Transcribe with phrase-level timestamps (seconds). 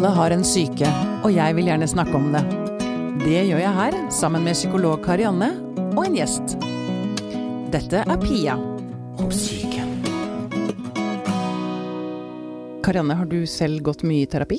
[0.00, 0.88] Alle har en syke,
[1.20, 2.40] og jeg vil gjerne snakke om det.
[3.20, 5.50] Det gjør jeg her, sammen med psykolog Karianne
[5.92, 6.54] og en gjest.
[7.68, 8.54] Dette er Pia
[9.20, 9.82] om syke.
[12.80, 14.56] Karianne, har du selv gått mye i terapi?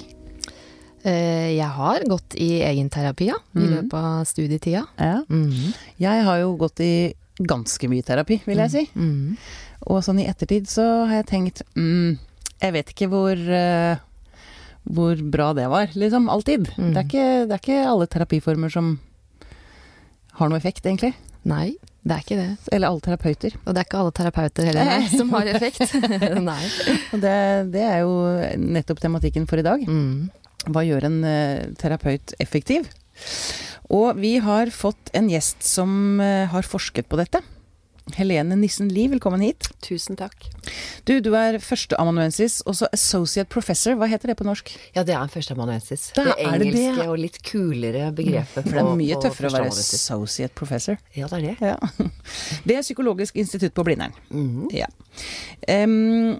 [1.01, 3.39] Eh, Jeg har gått i egenterapi, ja.
[3.57, 3.73] I mm.
[3.73, 4.85] løpet av studietida.
[5.01, 5.23] Ja.
[5.25, 5.73] Mhm.
[6.05, 6.93] Jeg har jo gått i
[7.41, 8.85] ganske mye terapi, vil jeg si.
[8.93, 9.41] Mm.
[9.89, 12.19] Og sånn i ettertid så har jeg tenkt mm,
[12.61, 13.97] Jeg vet ikke hvor eh,
[14.83, 16.29] hvor bra det var, liksom.
[16.29, 16.71] Alltid.
[16.77, 16.91] Mm.
[16.93, 18.95] Det, er ikke, det er ikke alle terapiformer som
[20.39, 21.13] har noe effekt, egentlig.
[21.47, 22.49] Nei, det er ikke det.
[22.73, 23.55] Eller alle terapeuter.
[23.61, 25.95] Og det er ikke alle terapeuter heller nei, som har effekt.
[26.51, 26.61] nei.
[27.13, 27.37] Og det,
[27.73, 28.15] det er jo
[28.61, 29.85] nettopp tematikken for i dag.
[29.85, 30.29] Mm.
[30.73, 32.89] Hva gjør en uh, terapeut effektiv?
[33.91, 37.41] Og vi har fått en gjest som uh, har forsket på dette.
[38.17, 39.70] Helene Nissen Lie, velkommen hit.
[39.86, 40.47] Tusen takk.
[41.08, 43.95] Du, du er førsteamanuensis, og så associate professor.
[44.00, 44.72] Hva heter det på norsk?
[44.95, 46.09] Ja, det er en førsteamanuensis.
[46.16, 46.83] Det, Det er det det.
[46.83, 48.67] engelske og litt kulere begrepet.
[48.69, 51.00] Det er mye tøffere å være associate professor.
[51.17, 51.73] Ja, det er det.
[51.73, 52.08] Ja.
[52.67, 54.13] Det er Psykologisk institutt på Blindern.
[54.30, 54.69] Mhm.
[54.75, 54.88] Ja.
[55.83, 56.39] um,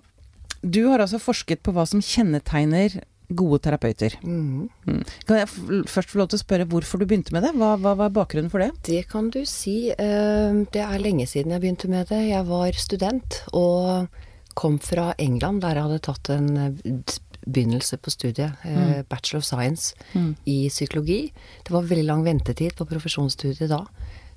[0.62, 3.00] du har altså forsket på hva som kjennetegner
[3.36, 4.16] gode terapeuter.
[4.24, 4.70] Mhm.
[4.88, 5.04] Mm.
[5.26, 5.48] Kan jeg
[5.88, 7.54] først få lov til å spørre hvorfor du begynte med det?
[7.56, 8.72] Hva, hva var bakgrunnen for det?
[8.84, 9.90] Det kan du si.
[9.92, 12.22] Eh, Det er lenge siden jeg begynte med det.
[12.30, 14.08] Jeg var student og
[14.56, 17.04] kom fra England, der jeg hadde tatt en eh,
[17.48, 19.06] begynnelse på studiet, Mm.
[19.10, 20.36] Bachelor of Science Mm.
[20.46, 21.32] i psykologi.
[21.64, 23.86] Det var veldig lang ventetid på profesjonsstudiet da.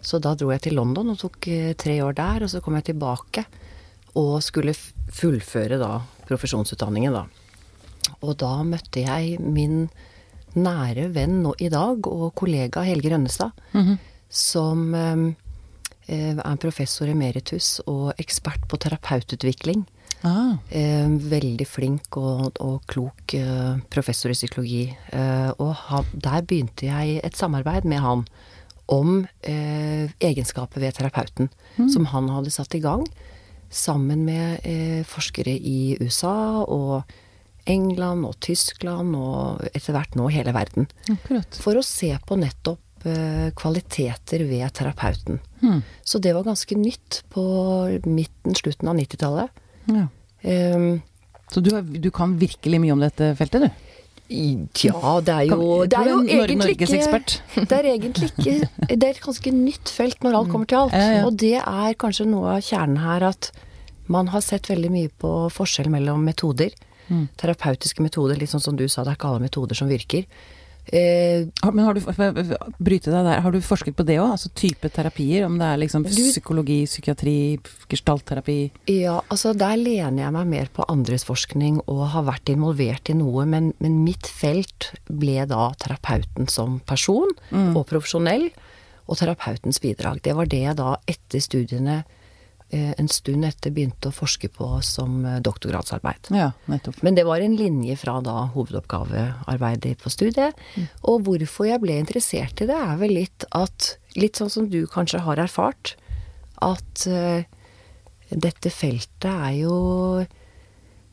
[0.03, 2.75] Så da dro jeg til London og tok eh, tre år der, og så kom
[2.75, 3.45] jeg tilbake
[4.17, 4.75] og skulle
[5.11, 7.25] fullføre da profesjonsutdanningen da.
[8.25, 9.89] Og da møtte jeg min
[10.55, 13.99] nære venn nå i dag og kollega Helge Rønnestad, Mhm.
[14.31, 15.35] som eh,
[16.09, 19.85] eh, er professor emeritus og ekspert på terapeututvikling.
[20.25, 24.97] Ah, Eh, veldig flink og, og klok eh, professor i psykologi.
[25.13, 28.25] Eh, og han, der begynte jeg et samarbeid med han
[28.89, 31.51] om eh, egenskaper ved terapeuten,
[31.93, 33.05] som han hadde satt i gang
[33.71, 34.61] sammen med
[35.09, 37.03] forskere i USA og
[37.71, 40.89] England og Tyskland og etter hvert nå hele verden.
[41.11, 41.59] akkurat.
[41.65, 45.41] For å se på nettopp eh, kvaliteter ved terapeuten.
[45.63, 45.81] Mm.
[46.05, 47.45] Så det var ganske nytt på
[48.07, 49.51] midten, slutten av 90-tallet.
[49.89, 50.07] Ja.
[50.45, 51.03] Um,
[51.53, 53.71] Så du, har- du kan virkelig mye om dette feltet, du?
[54.89, 56.87] ja, det er jo, det er jo egentlig ikke
[57.69, 58.55] Det er egentlig ikke
[58.97, 60.95] Det er et ganske nytt felt når alt kommer til alt.
[61.27, 63.51] Og det er kanskje noe av kjernen her at
[64.09, 66.73] man har sett veldig mye på forskjell mellom metoder.
[67.09, 67.29] Mm.
[67.41, 70.25] Terapeutiske metoder, litt sånn som du sa, det er ikke alle metoder som virker.
[70.93, 72.01] Eh, Men har du,
[72.79, 74.35] bryte deg der, har du forsket på det òg?
[74.35, 75.47] Altså type terapier?
[75.47, 77.37] Om det er liksom psykologi, psykiatri,
[77.89, 78.59] gestaltterapi?
[78.93, 83.17] Ja, altså der lener jeg meg mer på andres forskning og har vært involvert i
[83.17, 87.33] noe, men, men mitt felt ble da terapeuten som person
[87.75, 88.51] og profesjonell,
[89.05, 90.23] og terapeutens bidrag.
[90.25, 92.03] Det var det jeg da etter studiene
[92.99, 96.31] en stund etter begynte å forske på som eh, doktorgradsarbeid.
[96.35, 96.51] Ja.
[96.67, 100.59] Men det var en linje fra da hovedoppgavearbeidet på studiet.
[101.03, 104.85] Og hvorfor jeg ble interessert i det, er vel litt at Litt sånn som du
[104.87, 105.97] kanskje har erfart,
[106.63, 107.49] at eh,
[108.31, 109.79] dette feltet er jo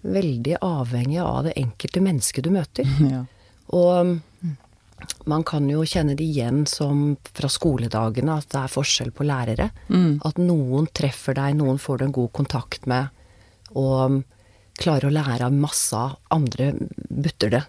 [0.05, 2.85] veldig avhengig av det enkelte mennesket du møter.
[3.11, 3.23] Ja.
[3.73, 4.19] Og
[5.29, 9.69] man kan jo kjenne det igjen som fra skoledagene, at det er forskjell på lærere.
[10.27, 13.11] At noen treffer deg, noen får du en god kontakt med,
[13.77, 14.21] og
[14.81, 16.71] klarer å lære av masse av andre
[17.09, 17.63] butter det.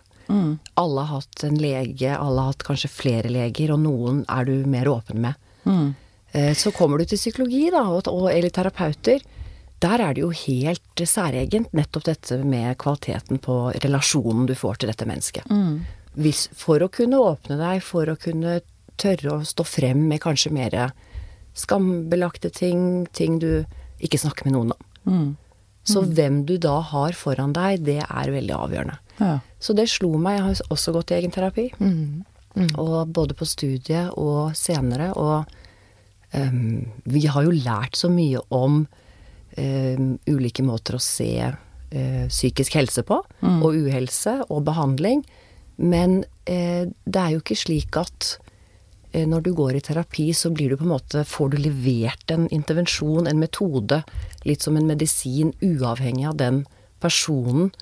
[0.81, 4.55] Alle har hatt en lege, alle har hatt kanskje flere leger, og noen er du
[4.71, 5.35] mer åpen med.
[5.65, 5.93] Mm.
[6.57, 9.21] Så kommer du til psykologi, da, og, eller terapeuter.
[9.83, 14.93] Der er det jo helt særegent nettopp dette med kvaliteten på relasjonen du får til
[14.93, 15.51] dette mennesket.
[16.19, 18.61] Hvis, for å kunne åpne deg, for å kunne
[19.01, 20.77] tørre å stå frem med kanskje mer
[21.57, 23.65] skambelagte ting, ting du
[24.03, 24.83] ikke snakker med noen om.
[25.83, 28.99] Så hvem du da har foran deg, det er veldig avgjørende.
[29.19, 29.33] Ja.
[29.63, 30.39] Så det slo meg.
[30.39, 31.67] Jeg har også gått i egenterapi.
[31.81, 32.23] Mm.
[32.79, 35.11] Og både på studiet og senere.
[35.19, 35.43] Og
[36.39, 42.79] um, vi har jo lært så mye om um, ulike måter å se uh, psykisk
[42.79, 43.19] helse på.
[43.43, 45.27] Og uhelse og behandling.
[45.77, 48.35] Men eh, det er jo ikke slik at
[49.13, 52.35] eh, når du går i terapi, så blir du på en måte Får du levert
[52.35, 54.03] en intervensjon, en metode,
[54.49, 56.65] litt som en medisin, uavhengig av den
[57.03, 57.73] personen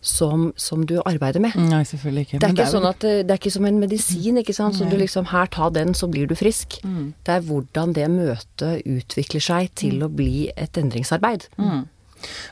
[0.00, 1.56] som, som du arbeider med.
[1.58, 2.38] Nei, selvfølgelig ikke.
[2.38, 4.56] Det er ikke, ikke er, sånn at eh, det er ikke som en medisin, ikke
[4.56, 4.78] sant.
[4.78, 6.78] Så du liksom her ta den, så blir du frisk.
[6.86, 7.12] Mm.
[7.26, 11.48] Det er hvordan det møtet utvikler seg til å bli et endringsarbeid.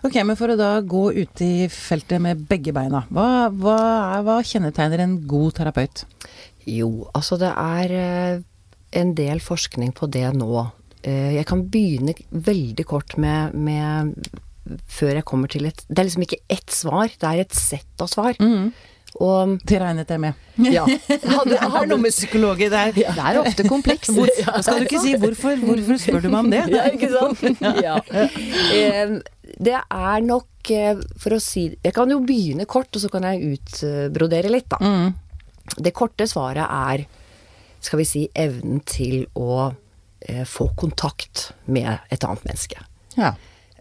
[0.06, 3.78] Ok, men for å da gå ut i feltet med begge beina, hva, hva,
[4.16, 6.04] er, hva kjennetegner en god terapeut?
[6.66, 8.42] Jo, altså det er eh,
[9.00, 10.66] en del forskning på det nå.
[11.02, 14.16] Eh, jeg kan begynne veldig kort med, med
[14.90, 18.02] Før jeg kommer til et Det er liksom ikke ett svar, det er et sett
[18.02, 18.34] av svar.
[18.42, 18.72] Mm.
[19.22, 20.42] Og Det regnet jeg med.
[20.72, 20.84] ja.
[21.36, 22.92] Hadde, Det er noe med psykologer der.
[22.96, 24.12] Det er ofte komplekst.
[24.16, 26.64] Hvor, skal du ikke si hvorfor, hvorfor spør du meg om det?
[26.76, 27.62] Ja, ikke sant?
[27.82, 27.96] Ja.
[29.56, 33.24] Det er nok, eh, for å si Jeg kan jo begynne kort, og så kan
[33.28, 34.80] jeg utbrodere litt, da.
[34.80, 35.14] Mm.
[35.82, 37.06] Det korte svaret er,
[37.82, 39.70] skal vi si, evnen til å
[40.20, 42.82] eh, få kontakt med et annet menneske.
[43.16, 43.34] Ja.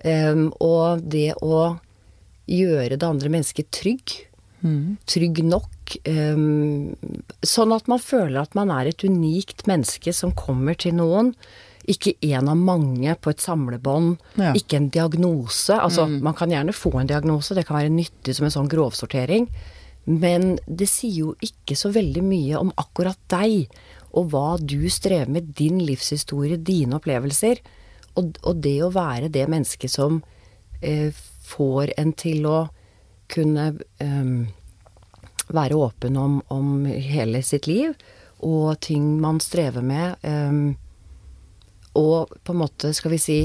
[0.06, 1.78] Um, og det å
[2.46, 4.18] gjøre det andre mennesket trygg.
[4.66, 4.98] Mm.
[5.06, 5.96] Trygg nok.
[6.10, 6.96] Um,
[7.46, 11.34] sånn at man føler at man er et unikt menneske som kommer til noen.
[11.86, 14.16] Ikke en av mange på et samlebånd.
[14.42, 14.56] Ja.
[14.58, 15.78] Ikke en diagnose.
[15.78, 19.48] Altså, man kan gjerne få en diagnose, det kan være nyttig som en sånn grovsortering.
[20.06, 23.70] Men det sier jo ikke så veldig mye om akkurat deg,
[24.16, 27.62] og hva du strever med, din livshistorie, dine opplevelser.
[28.16, 30.22] Og, og det å være det mennesket som
[30.82, 31.12] eh,
[31.46, 32.60] får en til å
[33.32, 34.48] kunne um,
[35.54, 37.94] være åpen om, om hele sitt liv,
[38.46, 40.16] og ting man strever med.
[40.24, 40.76] Um,
[41.96, 43.40] og på en måte, skal vi si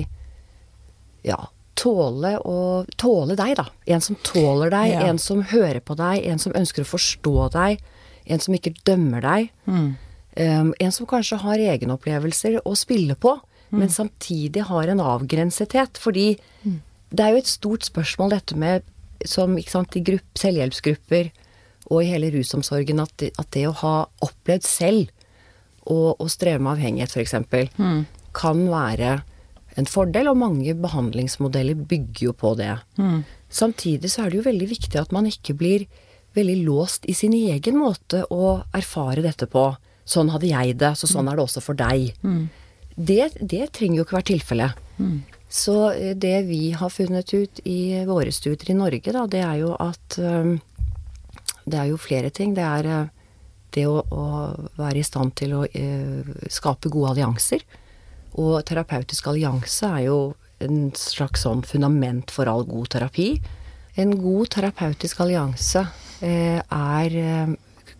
[1.23, 1.37] Ja,
[1.79, 3.67] tåle å Tåle deg, da.
[3.87, 5.01] En som tåler deg, Ja.
[5.07, 7.81] en som hører på deg, en som ønsker å forstå deg,
[8.27, 9.51] en som ikke dømmer deg.
[9.67, 9.97] Mm.
[10.41, 13.39] Um, en som kanskje har egenopplevelser å spille på,
[13.71, 15.99] men samtidig har en avgrensethet.
[15.99, 18.83] Fordi det er jo et stort spørsmål dette med,
[19.27, 21.31] som sant, i grupp, selvhjelpsgrupper
[21.91, 25.11] og i hele rusomsorgen, at at det å ha opplevd selv
[25.91, 27.35] og streve med avhengighet f.eks.,
[27.79, 28.07] Mm.
[28.33, 29.23] kan være
[29.77, 32.77] en fordel, og mange behandlingsmodeller bygger jo på det.
[32.99, 33.25] Mm.
[33.51, 35.87] Samtidig så er det jo veldig viktig at man ikke blir
[36.37, 39.65] veldig låst i sin egen måte å erfare dette på.
[40.07, 42.13] Sånn hadde jeg det, så sånn er det også for deg.
[42.97, 44.73] Det, det trenger jo ikke være tilfellet.
[45.51, 49.57] Så eh, det vi har funnet ut i våre studier i Norge, da, det er
[49.65, 50.59] jo at eh,
[51.71, 52.55] Det er jo flere ting.
[52.55, 53.09] Det er eh,
[53.75, 54.27] det å, å
[54.79, 55.67] være i stand til å
[56.51, 57.63] skape gode allianser.
[58.43, 60.17] Og terapeutisk allianse er jo
[60.59, 63.29] en slags sånn fundament for all god terapi.
[63.95, 65.85] En god terapeutisk allianse
[66.21, 67.15] er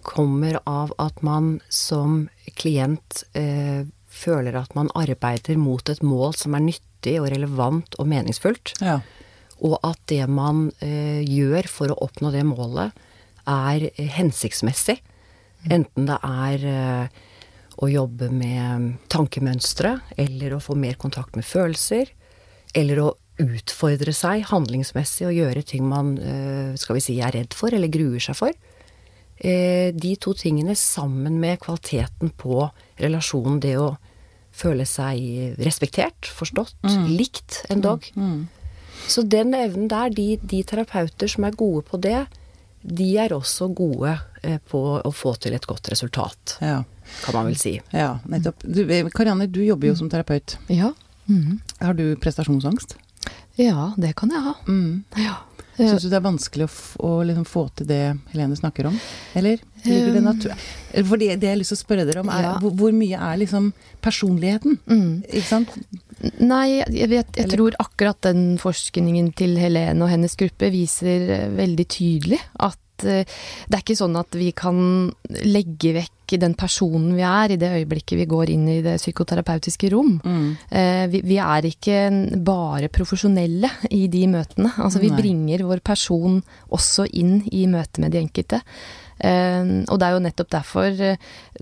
[0.03, 6.57] kommer av at man som klient eh, føler at man arbeider mot et mål som
[6.57, 8.75] er nyttig og relevant og meningsfullt.
[8.83, 9.01] Ja.
[9.61, 12.97] Og at det man eh, gjør for å oppnå det målet,
[13.49, 14.99] er eh, hensiktsmessig.
[15.71, 17.21] Enten det er eh,
[17.81, 22.13] å jobbe med tankemønstre, eller å få mer kontakt med følelser,
[22.77, 23.11] eller å
[23.41, 27.93] utfordre seg handlingsmessig og gjøre ting man eh, skal vi si, er redd for eller
[27.93, 28.57] gruer seg for.
[29.41, 32.67] Eh, de to tingene sammen med kvaliteten på
[33.01, 33.97] relasjonen, det å
[34.53, 36.75] føle seg respektert, forstått,
[37.09, 38.09] likt endog.
[39.11, 42.27] Så den evnen der, de, de terapeuter som er gode på det,
[42.83, 46.83] de er også gode eh, på å få til et godt resultat, Ja.
[47.25, 47.75] kan man vel si.
[47.93, 48.63] ja, nettopp.
[48.65, 50.57] Du, eh, Karianne, du jobber jo som terapeut.
[50.69, 50.93] Ja.
[51.29, 51.61] Mhm.
[51.81, 52.97] Har du prestasjonsangst?
[53.61, 54.55] ja, det kan jeg ha.
[54.67, 55.05] Mm.
[55.21, 55.35] Ja.
[55.81, 56.71] Syns du det er vanskelig å,
[57.09, 58.03] å liksom få til det
[58.35, 58.99] Helene snakker om?
[59.39, 60.55] Eller ligger det Um, natur...
[61.07, 62.53] For det, det jeg har lyst til å spørre dere om, er Ja.
[62.61, 63.71] hvor, hvor mye er liksom
[64.05, 64.79] personligheten?
[64.91, 65.23] Mm.
[65.31, 65.73] Ikke sant?
[66.43, 71.47] Nei, jeg, vet, jeg tror akkurat den forskningen til Helene og hennes gruppe viser eh,
[71.57, 74.83] veldig tydelig at eh, det er ikke sånn at vi kan
[75.49, 79.91] legge vekk den personen vi er i det øyeblikket vi går inn i det psykoterapeutiske
[79.91, 80.21] rom.
[80.23, 80.57] Mm.
[80.71, 81.99] Eh, vi, vi er ikke
[82.47, 84.71] bare profesjonelle i de møtene.
[84.79, 85.19] Altså vi Nei.
[85.21, 88.61] bringer vår person også inn i møtet med de enkelte.
[89.21, 91.17] Uh, og det er jo nettopp derfor uh,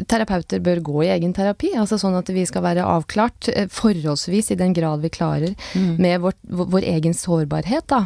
[0.07, 1.73] terapeuter bør gå i egen terapi.
[1.75, 5.97] Altså sånn at vi skal være avklart, uh, forholdsvis i den grad vi klarer, Mm.
[5.99, 8.05] med vår, vår egen sårbarhet, da.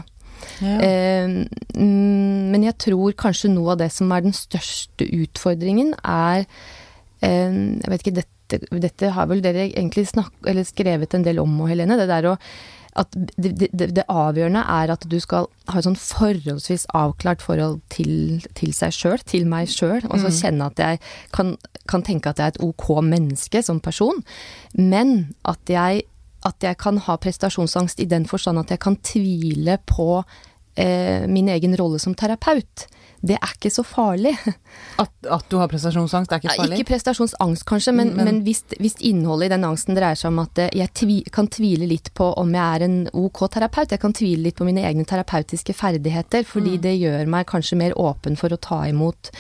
[0.63, 0.77] Ja.
[0.83, 1.27] Eh,
[1.77, 6.45] mm, men jeg tror kanskje noe av det som er den største utfordringen, er
[7.23, 11.39] eh, Jeg vet ikke, dette, dette har vel dere egentlig snak, eller skrevet en del
[11.43, 11.97] om, Helene.
[12.01, 12.39] Det der å
[12.95, 13.09] at
[13.41, 18.43] det, det, det- avgjørende er at du skal ha et sånn forholdsvis avklart forhold til,
[18.53, 20.03] til seg sjøl, til meg sjøl.
[20.11, 21.01] Og så kjenne at jeg
[21.33, 21.55] kan,
[21.89, 24.21] kan tenke at jeg er et ok menneske som person.
[24.77, 26.03] Men at jeg,
[26.49, 30.25] at jeg kan ha prestasjonsangst i den forstand at jeg kan tvile på
[30.75, 32.89] eh, min egen rolle som terapeut.
[33.23, 34.33] det er ikke så farlig.
[35.03, 36.79] At, at du har prestasjonsangst, det er ikke farlig?
[36.81, 40.41] Ikke prestasjonsangst, kanskje, men, men, men hvis, hvis, innholdet i den angsten dreier seg om
[40.43, 44.03] at eh, jeg tvi, kan tvile litt på om jeg er en ok terapeut, jeg
[44.03, 46.83] kan tvile litt på mine egne terapeutiske ferdigheter, fordi mm.
[46.83, 49.31] det gjør meg kanskje mer åpen for å ta imot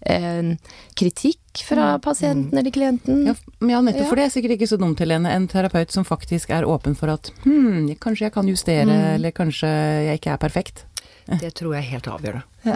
[0.00, 0.52] eh,
[0.94, 2.00] kritikk fra mm.
[2.00, 3.24] pasienten eller klienten.
[3.26, 3.34] Ja,
[3.68, 4.04] ja nettopp.
[4.04, 4.08] Ja.
[4.08, 5.32] For det er sikkert ikke så dumt, Helene.
[5.34, 9.10] En terapeut som faktisk er åpen for at hm, kanskje jeg kan justere, mm.
[9.16, 9.72] eller kanskje
[10.06, 10.86] jeg ikke er perfekt.
[11.30, 12.46] Det tror jeg er helt avgjørende.
[12.60, 12.74] Ja.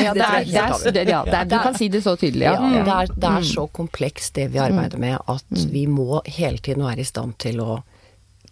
[0.00, 2.54] ja, det er, det er, det, ja er, du kan si det så tydelig, ja.
[2.56, 3.48] ja det, er, det er mm.
[3.50, 5.66] så komplekst det vi arbeider med, at mm.
[5.74, 7.76] vi må hele tiden være i stand til å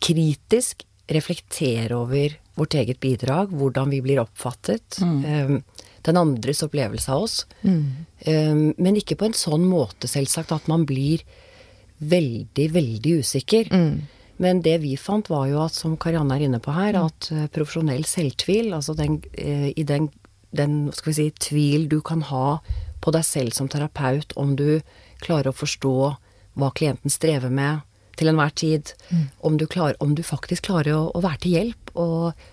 [0.04, 5.00] kritisk reflektere over vårt eget bidrag, hvordan vi blir oppfattet.
[5.00, 5.24] Mm.
[5.24, 7.38] Um, den andres opplevelse av oss.
[7.62, 8.04] Mm.
[8.24, 11.24] Um, men ikke på en sånn måte, selvsagt, at man blir
[12.00, 13.70] veldig, veldig usikker.
[13.72, 13.98] Mm.
[14.42, 17.10] Men det vi fant, var jo at, som Karianne er inne på her, mm.
[17.10, 20.08] at uh, profesjonell selvtvil, altså den, uh, i den,
[20.56, 22.58] den, skal vi si, tvil du kan ha
[23.04, 24.80] på deg selv som terapeut, om du
[25.24, 25.96] klarer å forstå
[26.54, 27.84] hva klienten strever med
[28.18, 29.24] til enhver tid, mm.
[29.46, 32.44] om, du klarer, om, du faktisk klarer å, å være til hjelp og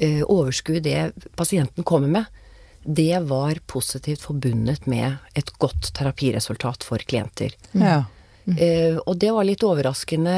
[0.00, 2.39] ø, overskue det pasienten kommer med,
[2.82, 7.54] det var positivt forbundet med et godt terapiresultat for klienter.
[7.72, 8.04] Ja.
[8.44, 8.56] Mm.
[8.56, 10.36] Eh, og det var litt overraskende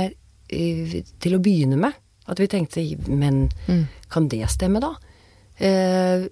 [0.49, 1.99] eh, til å begynne med.
[2.31, 3.85] At vi tenkte men mm.
[4.11, 4.95] kan det stemme, da?
[5.63, 6.27] Eh,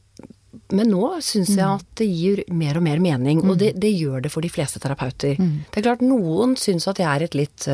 [0.75, 1.76] men nå syns jeg mm.
[1.79, 3.61] at det gir mer og mer mening, og mm.
[3.62, 5.38] det, det gjør det for de fleste terapeuter.
[5.38, 5.62] Mm.
[5.71, 7.69] Det er klart noen syns at det er et litt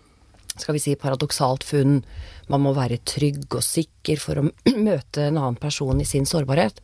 [0.60, 2.00] skal vi si paradoksalt funn.
[2.50, 4.48] Man må være trygg og sikker for å
[4.88, 6.82] møte en annen person i sin sårbarhet.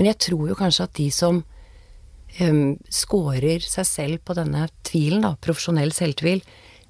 [0.00, 1.42] Men jeg tror jo kanskje at de som
[2.40, 6.40] um, scorer seg selv på denne tvilen, da, profesjonell selvtvil,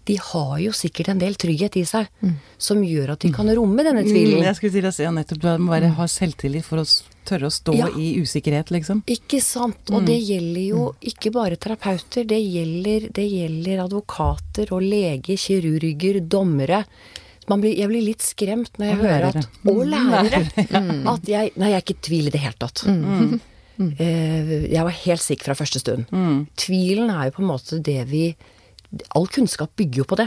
[0.09, 2.37] de har jo sikkert en del trygghet i seg mm.
[2.59, 4.39] som gjør at de kan romme denne tvilen.
[4.39, 6.87] Mm, jeg skulle til å si ja, nettopp, du må bare ha selvtillit for å
[7.29, 7.91] tørre å stå ja.
[7.99, 9.03] i usikkerhet, liksom.
[9.11, 9.83] Ikke sant.
[9.91, 10.09] Og mm.
[10.09, 11.09] det gjelder jo mm.
[11.13, 12.31] ikke bare terapeuter.
[12.31, 16.85] Det gjelder, det gjelder advokater og leger, kirurger, dommere
[17.59, 20.43] blir, jeg blir litt skremt når jeg og hører at Og lærere!
[20.81, 21.07] Mm.
[21.09, 22.83] At jeg Nei, jeg er ikke i tvil i det hele tatt.
[22.87, 23.41] Mm.
[23.81, 23.91] Mm.
[23.99, 26.07] Uh, jeg var helt sikker fra første stund.
[26.13, 26.45] Mm.
[26.61, 28.31] Tvilen er jo på en måte det vi
[29.15, 30.27] All kunnskap bygger jo på det.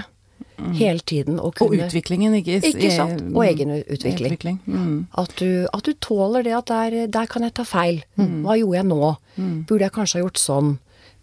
[0.56, 0.70] Mm.
[0.78, 3.26] Hele tiden å kunne Og utviklingen, ikke Ikke sant.
[3.34, 4.32] Og egen utvikling.
[4.32, 4.60] utvikling.
[4.66, 4.96] Mm.
[5.20, 8.04] At, du, at, du, tåler det at der, der kan jeg ta feil.
[8.16, 9.14] Hva gjorde jeg nå?
[9.68, 10.72] Burde jeg kanskje ha gjort sånn?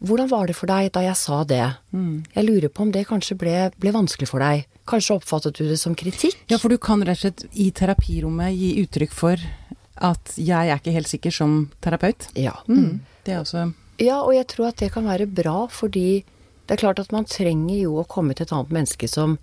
[0.00, 1.64] Hvordan var det for deg da jeg sa det?
[1.92, 4.64] Jeg lurer på om det kanskje ble, ble vanskelig for deg.
[4.88, 6.38] Kanskje oppfattet du det som kritikk?
[6.50, 9.45] Ja, for du kan rett og slett i terapirommet gi uttrykk for
[10.00, 12.30] at jeg er ikke helt sikker som terapeut.
[12.38, 12.57] Ja.
[12.69, 13.02] Mm.
[13.26, 16.25] Det er også Ja, og jeg tror at det kan være bra, fordi
[16.66, 19.37] det er klart at man trenger jo å komme til et annet menneske som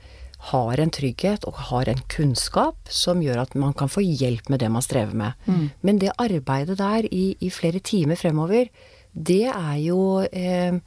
[0.50, 4.62] har en trygghet og har en kunnskap som gjør at man kan få hjelp med
[4.62, 5.34] det man strever med.
[5.46, 5.70] Mm.
[5.82, 8.70] Men det arbeidet der i, i, flere timer fremover,
[9.18, 10.78] det er jo eh,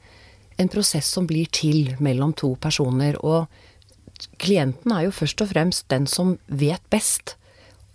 [0.57, 3.17] en prosess som blir til mellom to personer.
[3.19, 3.47] Og
[4.41, 7.35] klienten er jo først og fremst den som vet best.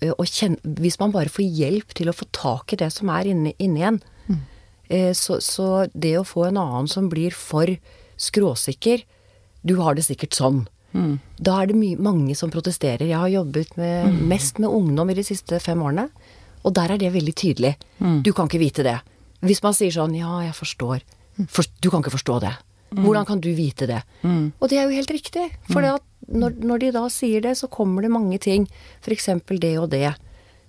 [0.02, 3.12] Eh, og kjen, hvis man bare får hjelp til å få tak i det som
[3.14, 4.40] er inni, inni en, mm.
[5.16, 7.72] så, så, det å få en annen som blir for
[8.16, 9.02] skråsikker
[9.66, 10.60] Du har det sikkert sånn.
[10.94, 11.18] Mm.
[11.42, 13.08] Da er det my mange som protesterer.
[13.08, 14.20] Jeg har jobbet med, mm.
[14.30, 16.06] mest med ungdom i de siste fem årene,
[16.62, 17.72] og der er det veldig tydelig.
[17.98, 18.20] Mm.
[18.22, 19.00] Du kan ikke vite det.
[19.44, 21.04] Hvis man sier sånn Ja, jeg forstår.
[21.36, 21.48] Mm.
[21.52, 22.54] For, du kan ikke forstå det.
[22.94, 23.02] Mm.
[23.02, 24.02] Hvordan kan du vite det?
[24.60, 25.48] Og det er jo helt riktig.
[25.68, 28.66] For det at når, når, de da sier det, så kommer det mange ting.
[29.02, 29.28] F.eks.
[29.60, 30.14] det og det.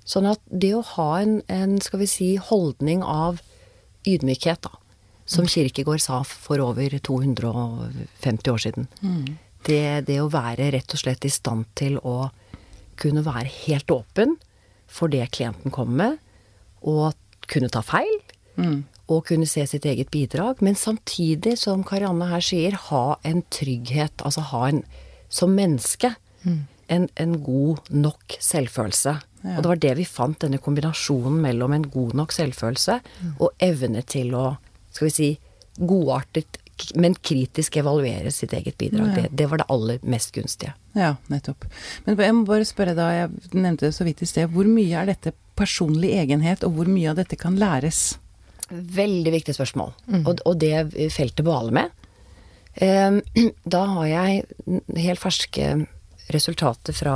[0.07, 3.41] Sånn at det å ha en, en, skal vi si, holdning av
[4.07, 4.77] ydmykhet, da,
[5.27, 5.51] som mm.
[5.51, 9.25] Kirkegård sa for over 250 år siden mm.
[9.67, 12.29] det, det, å være rett og slett i stand til å
[12.97, 14.37] kunne være helt åpen
[14.87, 16.21] for det klienten kommer med,
[16.87, 17.17] og
[17.51, 18.16] kunne ta feil.
[18.57, 18.77] Mm.
[19.07, 24.25] Og kunne se sitt eget bidrag, men samtidig, som Karianne her sier, ha en trygghet.
[24.27, 24.83] Altså ha en
[25.29, 26.59] som menneske mm.
[26.93, 29.15] en, en, god nok selvfølelse.
[29.43, 29.55] Ja.
[29.55, 33.33] Og det var det vi fant, denne kombinasjonen mellom en god nok selvfølelse mm.
[33.37, 34.45] og evne til å,
[34.91, 35.29] skal vi si,
[35.77, 36.59] godartet,
[36.97, 39.07] men kritisk evaluere sitt eget bidrag.
[39.09, 39.23] Ja.
[39.23, 40.75] Det, det, var det aller mest gunstige.
[40.97, 41.67] Ja, nettopp.
[42.05, 45.01] Men jeg må bare spørre da, jeg nevnte det så vidt i sted, hvor mye
[45.01, 48.17] er dette personlig egenhet, og hvor mye av dette kan læres?
[48.69, 49.93] Veldig viktig spørsmål.
[50.07, 50.23] Mm.
[50.25, 52.03] Og, og, det feltet baler med,
[53.73, 55.69] da har jeg helt ferske
[56.33, 57.15] resultater fra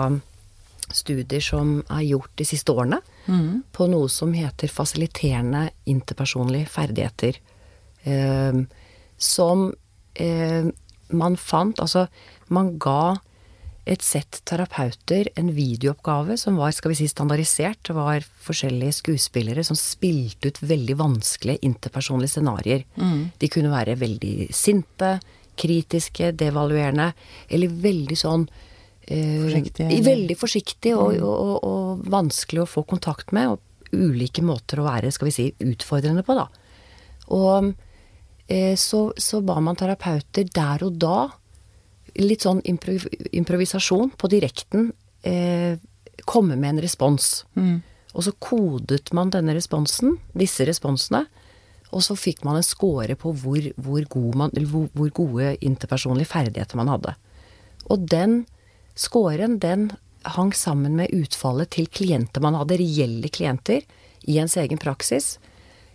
[0.92, 3.70] studier som er gjort de siste årene mm.
[3.76, 7.38] på noe som heter fasiliterende interpersonlige ferdigheter.
[9.22, 9.68] Som
[11.14, 12.08] man fant Altså,
[12.50, 13.20] man ga
[13.92, 17.82] et sett terapeuter en videooppgave som var skal vi si, standardisert.
[17.90, 22.86] Det var forskjellige skuespillere som spilte ut veldig vanskelige interpersonlige scenarioer.
[22.96, 23.32] Mm.
[23.42, 25.18] De kunne være veldig sinte,
[25.60, 27.12] kritiske, devaluerende,
[27.52, 33.36] eller veldig sånn eh, Forsiktige, Veldig forsiktig og, og, og, og vanskelig å få kontakt
[33.36, 33.52] med.
[33.58, 36.48] Og ulike måter å være skal vi si, utfordrende på, da.
[37.36, 37.74] Og
[38.48, 41.28] eh, så, så ba man terapeuter der og da,
[42.20, 44.92] litt sånn improv improvisasjon på direkten,
[45.24, 45.78] eh,
[46.26, 47.46] komme med en respons.
[48.14, 51.26] Og så kodet man denne responsen, disse responsene,
[51.92, 55.56] og så fikk man en score på hvor, hvor, god man, eller hvor, hvor gode
[55.60, 57.16] interpersonlige ferdigheter man hadde.
[57.92, 58.46] Og den
[58.96, 59.92] scoren, den
[60.24, 63.84] hang sammen med utfallet til klienter man hadde, reelle klienter,
[64.30, 65.40] i ens egen praksis.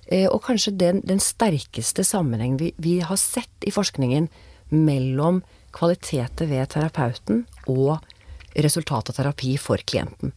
[0.07, 4.29] Eh, og kanskje den, den sterkeste sammenhengen vi, vi har sett i forskningen
[4.75, 5.43] mellom
[5.75, 7.99] kvaliteter ved terapeuten og
[8.57, 10.33] resultatet av terapi for klienten.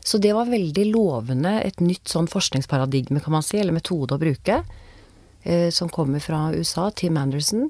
[0.00, 4.20] Så det var veldig lovende, et nytt sånn forskningsparadigme, kan man si, eller metode å
[4.20, 4.62] bruke,
[5.44, 7.68] eh, som kommer fra USA, Tim Anderson.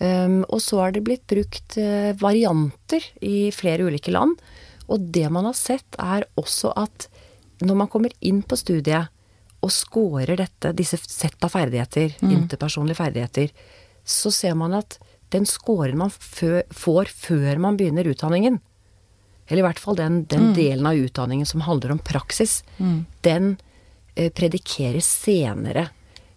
[0.00, 4.38] Um, og så har det blitt brukt eh, varianter i flere ulike land.
[4.88, 7.10] Og det man har sett, er også at
[7.60, 9.12] når man kommer inn på studiet
[9.60, 13.50] og scorer dette, disse sett av ferdigheter, interpersonlige ferdigheter,
[14.08, 14.96] så ser man at
[15.34, 18.58] den scoren man får før man begynner utdanningen,
[19.50, 22.60] eller i hvert fall den, den delen av utdanningen som handler om praksis,
[23.26, 23.56] den
[24.14, 25.88] eh, predikerer senere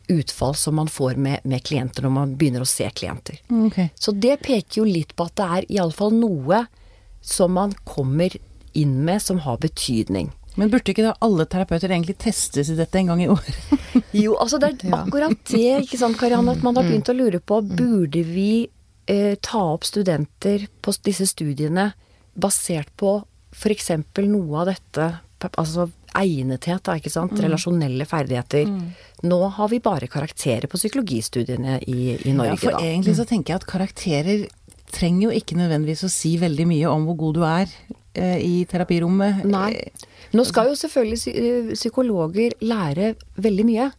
[0.08, 3.40] utfall som man får med, med klienter når man begynner å se klienter.
[3.68, 3.90] Okay.
[3.96, 6.66] Så det peker jo litt på at det er iallfall noe
[7.24, 8.34] som man kommer
[8.74, 10.32] inn med som har betydning.
[10.56, 13.56] Men burde ikke da alle terapeuter egentlig testes i dette en gang i året?
[14.14, 17.42] Jo, altså det er akkurat det, ikke sant Karianne, at man har begynt å lure
[17.42, 18.68] på burde vi
[19.08, 21.92] eh, ta opp studenter på disse studiene
[22.34, 23.20] basert på
[23.54, 23.92] f.eks.
[24.26, 25.10] noe av dette,
[25.52, 28.70] altså egnethet, da, ikke sant, relasjonelle ferdigheter.
[29.26, 32.84] Nå har vi bare karakterer på psykologistudiene i, i Norge, Ja, for da.
[32.86, 34.46] egentlig så tenker jeg at karakterer
[34.94, 37.70] trenger jo ikke nødvendigvis å si veldig mye om hvor god du er
[38.14, 39.42] eh, i terapirommet.
[39.50, 39.72] Nei.
[40.34, 43.90] Nå skal jo selvfølgelig eh, psykologer lære veldig mye.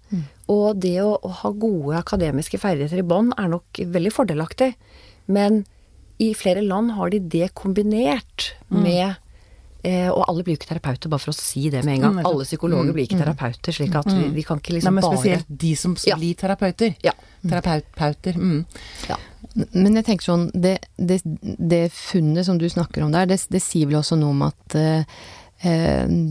[0.54, 4.72] Og det å, å ha gode akademiske ferdigheter i bånn er nok veldig fordelaktig.
[5.26, 5.64] Men
[6.22, 9.16] i flere land har de det kombinert med
[9.82, 12.18] eh, Og alle blir jo ikke terapeuter, bare for å si det med en gang.
[12.20, 12.26] Mm.
[12.30, 15.04] Alle psykologer blir ikke terapeuter, slik at vi, vi kan ikke bare Nei, Men men
[15.08, 16.16] bare spesielt de som Ja.
[16.16, 16.94] blir terapeuter.
[17.04, 17.12] Ja.
[17.42, 18.38] Terapeuter.
[18.38, 18.64] Mm.
[19.08, 19.16] ja.
[19.72, 23.60] Men jeg tenker sånn, det, det, det funnet som du snakker om der, det, det
[23.62, 25.04] sier vel også noe om at eh,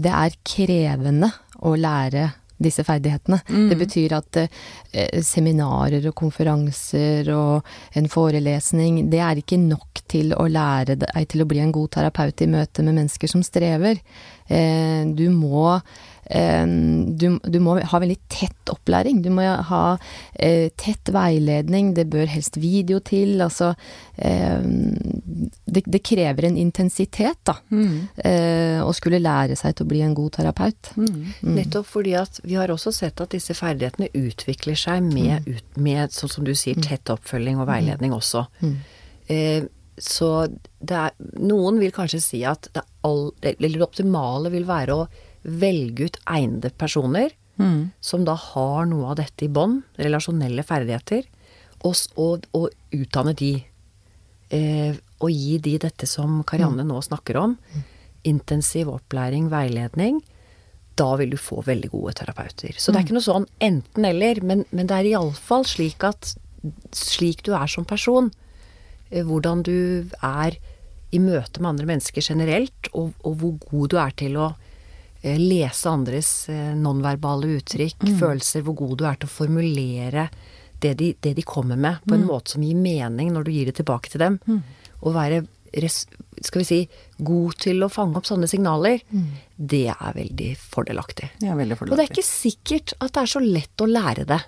[0.03, 1.29] det er krevende
[1.63, 3.39] å lære disse ferdighetene.
[3.69, 10.33] Det betyr at eh, seminarer og konferanser og en forelesning, det er ikke nok til
[10.37, 13.99] å lære deg til å bli en god terapeut i møte med mennesker som strever.
[14.47, 19.21] Eh, du må eh, du, du må ha veldig tett opplæring.
[19.23, 19.83] Du må ha
[20.33, 21.93] eh, tett veiledning.
[21.97, 23.41] Det bør helst video til.
[23.43, 23.73] Altså
[24.15, 27.57] det, det krever en intensitet, da.
[28.23, 30.91] Eh, å skulle lære seg til å bli en god terapeut.
[31.41, 36.13] Nettopp fordi at vi har også sett at disse ferdighetene utvikler seg med, ut, med
[36.15, 38.45] sånn som du sier, tett oppfølging og veiledning også.
[39.31, 39.65] Eh,
[39.97, 40.29] så
[40.89, 45.05] er Noen vil kanskje si at det, all, det, det optimale vil være å
[45.43, 47.33] velge ut egnede personer
[48.01, 51.25] som da har noe av dette i bånn, relasjonelle ferdigheter,
[51.83, 53.53] og, og, og utdanne de.
[54.53, 57.57] Eh, og gi de dette som Karianne nå snakker om.
[58.27, 60.21] Intensiv opplæring, veiledning.
[60.99, 62.75] Da vil du få veldig gode terapeuter.
[62.77, 66.35] Så det er ikke noe sånn enten-eller, men, men det er iallfall slik at
[66.95, 68.31] slik du er som person,
[69.09, 70.59] eh, hvordan du er
[71.13, 74.53] i møte med andre mennesker generelt, og, og hvor god du er til å
[75.23, 80.27] lese andres eh, nonverbale uttrykk, følelser, hvor god du er til å formulere
[80.83, 83.69] det de, det de kommer med, på en måte som gir mening når du gir
[83.69, 84.39] det tilbake til dem.
[85.01, 86.79] Og være skal vi si,
[87.17, 89.01] god til å fange opp sånne signaler,
[89.57, 91.31] det er veldig fordelaktig.
[91.41, 94.41] Ja, veldig Og det er ikke sikkert at det er så lett å lære det.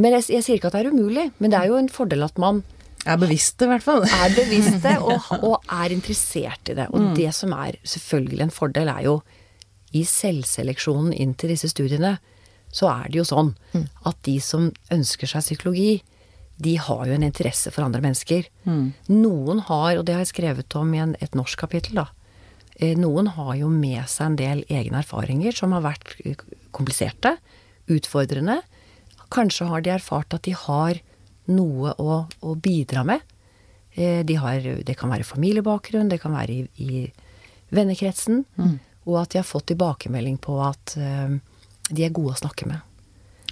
[0.00, 2.24] Men jeg, jeg sier ikke at det er umulig, men det er jo en fordel
[2.24, 2.62] at man
[3.08, 4.04] er bevisst det, i hvert fall.
[4.04, 6.88] er bevisste og, og er interessert i det.
[6.96, 9.18] Og det som er selvfølgelig en fordel, er jo
[9.92, 12.18] i selvseleksjonen inn til disse studiene,
[12.70, 13.54] så er det jo sånn
[14.06, 16.02] at de som ønsker seg psykologi,
[16.60, 18.44] de har jo en interesse for andre mennesker.
[19.08, 22.06] Noen har, og det har jeg skrevet om i en, et norsk kapittel, da.
[22.76, 26.14] eh, Noen har jo med seg en del egne erfaringer som har vært
[26.70, 27.38] kompliserte,
[27.90, 28.60] utfordrende.
[29.30, 31.00] Kanskje har de erfart at de har
[31.50, 33.20] noe å, å bidra med
[33.98, 37.12] Eh, de har, det kan være familiebakgrunn, det kan være i, i
[37.74, 38.44] vennekretsen.
[39.06, 41.36] Og at de har fått tilbakemelding på at eh,
[41.90, 42.80] de er gode å snakke med.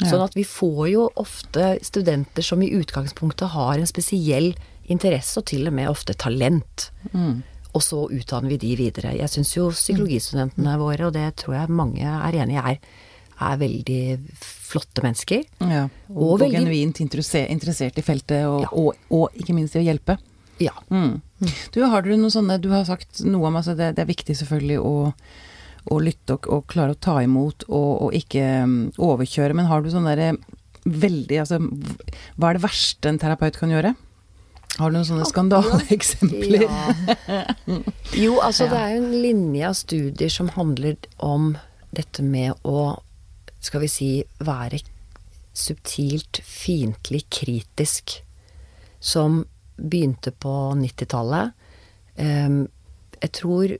[0.00, 0.10] Ja.
[0.12, 4.52] Sånn at vi får jo ofte studenter som i utgangspunktet har en spesiell
[4.88, 6.90] interesse, og til og med ofte talent.
[7.12, 7.40] Mm.
[7.74, 9.16] Og så utdanner vi de videre.
[9.18, 12.78] Jeg syns jo psykologistudentene våre, og det tror jeg mange er enig i, er,
[13.48, 13.98] er veldig
[14.40, 15.42] flotte mennesker.
[15.60, 18.68] Ja, og, Og og veldig- genuint interesse- interessert i feltet, og, Ja.
[18.72, 20.16] og, og ikke minst i å hjelpe.
[20.58, 20.74] Ja.
[20.90, 21.20] Mm.
[21.74, 24.34] Du, har du noen sånne Du har sagt noe om altså det, det er viktig
[24.40, 24.94] selvfølgelig å,
[25.94, 29.84] å lytte og, og klare å ta imot og, og ikke mm, overkjøre, men har
[29.84, 30.34] du sånne derre
[30.88, 31.58] veldig Altså,
[32.38, 33.94] hva er det verste en terapeut kan gjøre?
[34.78, 36.66] Har du noen sånne skandaleeksempler?
[36.66, 37.40] Ja.
[38.24, 41.52] Jo, altså det er jo en linje av studier som handler om
[41.94, 42.94] dette med å,
[43.64, 44.08] skal vi si,
[44.44, 44.80] være
[45.58, 48.20] subtilt fiendtlig kritisk.
[49.00, 49.42] Som
[49.78, 51.52] begynte på 90-tallet.
[52.16, 52.64] Ehm,
[53.22, 53.76] jeg tror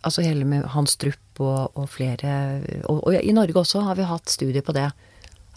[0.00, 2.30] Altså hele med Hans Drup og, og flere
[2.88, 4.86] og, og i Norge også har vi hatt studier på det.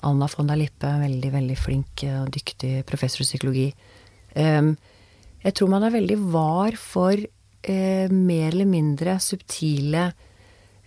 [0.04, 3.70] Anna von der Lippe, veldig, veldig flink og dyktig professor i psykologi.
[4.36, 4.74] Ehm,
[5.46, 10.10] jeg tror man er veldig var for eh, mer eller mindre subtile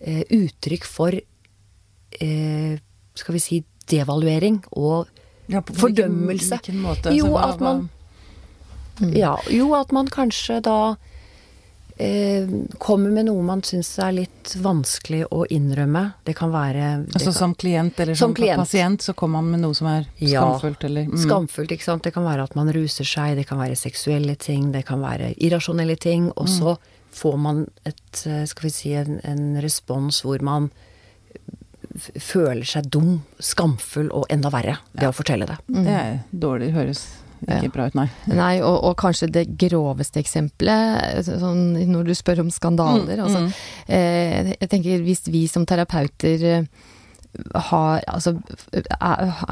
[0.04, 2.76] eh, uttrykk for eh,
[3.16, 5.08] Skal vi si devaluering og
[5.48, 6.58] Ja, på fordømmelse.
[6.60, 7.16] hvilken måte?
[7.16, 7.88] Jo, Altså, at man
[8.98, 10.96] hva- ja, jo, at man kanskje da
[11.98, 12.46] eh,
[12.78, 16.02] kommer med noe man syns er litt vanskelig å innrømme.
[16.28, 18.58] Det kan være det Altså kan, som klient eller Som som, klient.
[18.60, 20.42] pasient, så kommer man med noe som er Ja.
[20.42, 21.16] skamfullt eller mm.
[21.24, 22.02] Skamfullt, ikke sant.
[22.02, 25.34] Det kan være at man ruser seg, det kan være seksuelle ting, det kan være
[25.38, 26.32] irrasjonelle ting.
[26.36, 26.76] Og så
[27.16, 30.70] får man et, eh, skal vi si, en, en respons hvor man
[32.20, 35.56] føler seg dum, skamfull og enda verre ved å fortelle det.
[35.66, 37.06] Det er dårlig, høres
[37.44, 37.72] ikke Ja.
[37.74, 38.08] bra ut, nei.
[38.32, 43.16] Nei, og, og kanskje det groveste eksempelet, sånn, når du spør om skandaler.
[43.16, 43.54] Mm, altså, mm.
[43.88, 46.68] eh, jeg tenker hvis vi som terapeuter eh,
[47.52, 48.32] har, altså,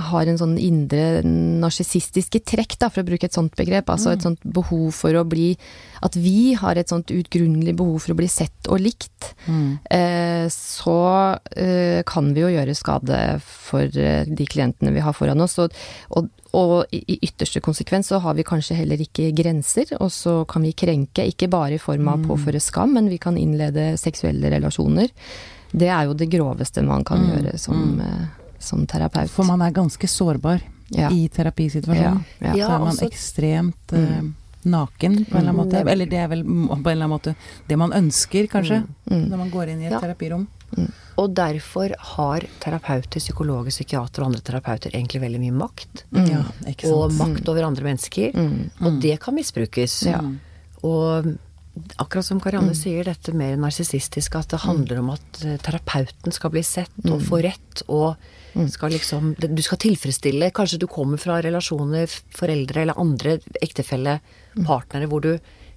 [0.09, 3.91] har en sånn indre narsissistiske trekk, da, for å bruke et sånt begrep.
[3.93, 4.15] Altså Mm.
[4.15, 5.57] et sånt behov for å bli
[6.05, 9.35] At vi har et sånt utgrunnelig behov for å bli sett og likt.
[9.49, 9.79] Mm.
[9.91, 15.41] eh, så eh, kan vi jo gjøre skade for eh, de klientene vi har foran
[15.41, 15.59] oss.
[15.59, 15.73] Og,
[16.11, 20.63] og, og i ytterste konsekvens så har vi kanskje heller ikke grenser, og så kan
[20.63, 24.51] vi krenke, ikke bare i form av å påføre skam, men vi kan innlede seksuelle
[24.55, 25.11] relasjoner.
[25.75, 28.27] Det er jo det groveste man kan Mm, gjøre som, eh,
[28.63, 29.31] som terapeut.
[29.31, 30.61] For man er ganske sårbar
[30.95, 31.11] ja.
[31.11, 32.25] i terapisituasjonen.
[32.41, 32.55] Ja, ja.
[32.57, 34.35] Ja, så er man ekstremt mm.
[34.65, 35.83] naken på en eller annen måte.
[35.91, 37.35] Eller det er vel på en eller annen måte
[37.67, 39.29] det man ønsker, kanskje, Mm.
[39.31, 40.01] når man går inn i et Ja.
[40.71, 40.93] Terapirom.
[41.15, 46.05] Og derfor har terapeuter, psykologer, psykiatere og andre terapeuter egentlig veldig mye makt.
[46.11, 48.35] Ja, ikke Og makt over andre mennesker.
[48.35, 48.71] Mm.
[48.83, 50.01] Og det kan misbrukes.
[50.09, 50.19] Ja.
[50.19, 50.41] Mm.
[50.83, 51.29] Og
[52.03, 56.53] akkurat som Karianne sier, dette mer narsissistiske, at det handler om at eh, terapeuten skal
[56.55, 58.15] bli sett og få rett, og
[58.71, 64.21] skal liksom Du skal tilfredsstille Kanskje du kommer fra relasjoner, foreldre eller andre ektefelle,
[64.55, 65.33] partnere, hvor du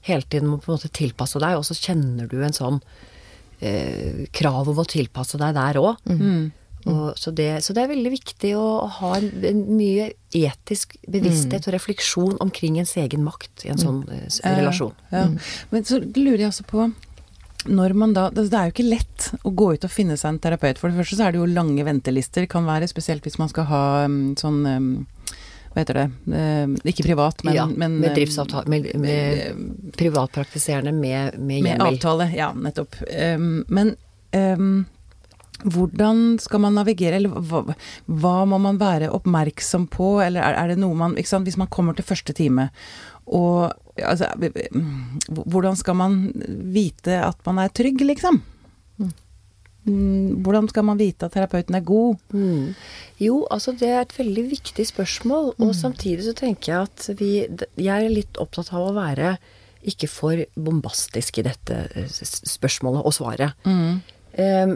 [0.06, 2.78] hele tiden må på en måte tilpasse deg, og så kjenner du en sånn
[3.60, 6.08] eh, krav om å tilpasse deg der òg.
[6.10, 6.48] Mm.
[7.20, 8.67] Så, det, så det er veldig viktig å
[9.00, 14.06] ha en, en mye etisk bevissthet og refleksjon omkring ens egen makt i en sånn
[14.13, 14.93] eh, relasjon.
[15.12, 15.26] Ja.
[15.74, 16.88] Men så lurer jeg også på
[17.67, 20.30] når man da Det det er jo ikke lett å gå ut og finne seg
[20.30, 20.78] en terapeut.
[20.80, 23.67] For det første så er det jo lange ventelister, kan være spesielt hvis man skal
[23.67, 24.91] ha um, sånn um,
[25.78, 26.06] Hva heter det?
[26.26, 31.84] Um, ikke privat, men, ja, men med um, driftsavtale Med, med privatpraktiserende med, med Med
[31.86, 32.98] avtale, ja, nettopp.
[33.70, 33.92] Men
[34.34, 34.72] um,
[35.70, 37.62] hvordan skal man navigere, eller hva,
[38.10, 41.62] hva må man være oppmerksom på, eller er, er det noe man ikke sant, Hvis
[41.62, 42.72] man kommer til første time,
[43.30, 44.34] og altså,
[45.30, 46.20] Hvordan skal man
[46.74, 48.42] vite at man er trygg, liksom?
[48.98, 49.13] Mm,
[49.88, 52.17] Hvordan skal man vite at terapeuten er god?
[52.36, 52.73] Mm.
[53.23, 57.32] Jo, altså det er et veldig viktig spørsmål, og samtidig så tenker jeg at vi
[57.80, 59.38] Jeg er litt opptatt av å være
[59.88, 63.67] ikke for bombastisk i dette eh, spørsmålet og svaret.
[64.36, 64.76] Eh,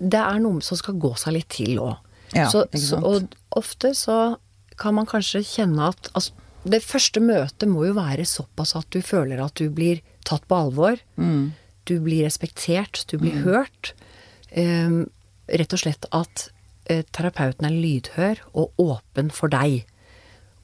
[0.00, 1.98] det er noe som skal gå seg litt til òg.
[2.34, 4.36] Ja, og ofte så
[4.78, 9.00] kan man kanskje kjenne at altså, Det første møtet må jo være såpass at du
[9.00, 10.98] føler at du blir tatt på alvor.
[11.16, 11.54] Mm.
[11.90, 13.94] Du blir respektert, du blir hørt.
[14.50, 15.02] Eh,
[15.50, 16.48] rett og slett at
[16.86, 19.82] eh, terapeuten er lydhør og åpen for deg.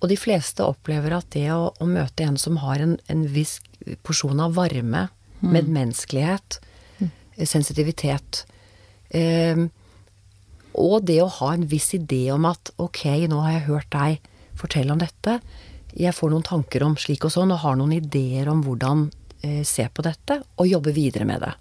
[0.02, 3.58] Og de fleste opplever at det å, å møte en som har en, en viss
[4.06, 5.08] porsjon av varme,
[5.40, 6.60] medmenneskelighet,
[7.00, 8.44] eh, sensitivitet
[9.14, 9.66] eh,
[10.76, 14.32] Og det å ha en viss idé om at ok, nå har jeg hørt deg
[14.56, 15.40] fortelle om dette.
[15.96, 19.06] jeg får noen tanker om slik og sånn, og har noen ideer om hvordan
[19.66, 21.54] se på dette, og jobbe videre med det.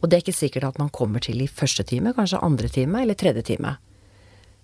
[0.00, 3.02] Og det er ikke sikkert at man kommer til i første time, kanskje andre time
[3.02, 3.76] eller tredje time.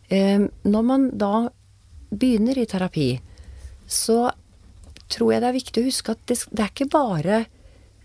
[0.08, 1.48] Eh, når man da
[2.10, 3.08] begynner i terapi,
[3.86, 4.30] så
[5.12, 7.44] tror jeg det er viktig å huske at det, det er ikke bare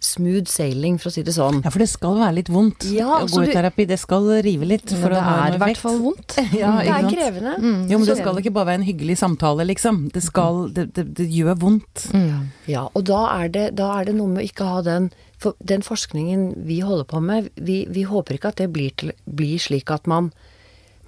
[0.02, 1.60] smooth sailing, for å si det sånn.
[1.64, 3.86] Ja, for det skal være litt vondt Ja, å så gå i terapi.
[3.90, 6.38] Det skal rive litt Ja, for det er i hvert fall vondt.
[6.62, 7.56] Ja, det er krevende.
[7.56, 7.90] krevende.
[7.92, 10.08] Jo, men det skal ikke bare være en hyggelig samtale, liksom.
[10.14, 12.08] Det skal Det, det, det gjør vondt.
[12.14, 12.48] Mm.
[12.68, 15.12] Ja, og da er, det, da er det noe med å ikke ha den
[15.42, 19.14] For den forskningen vi holder på med, vi, vi håper ikke at det blir, til,
[19.26, 20.30] blir slik at man,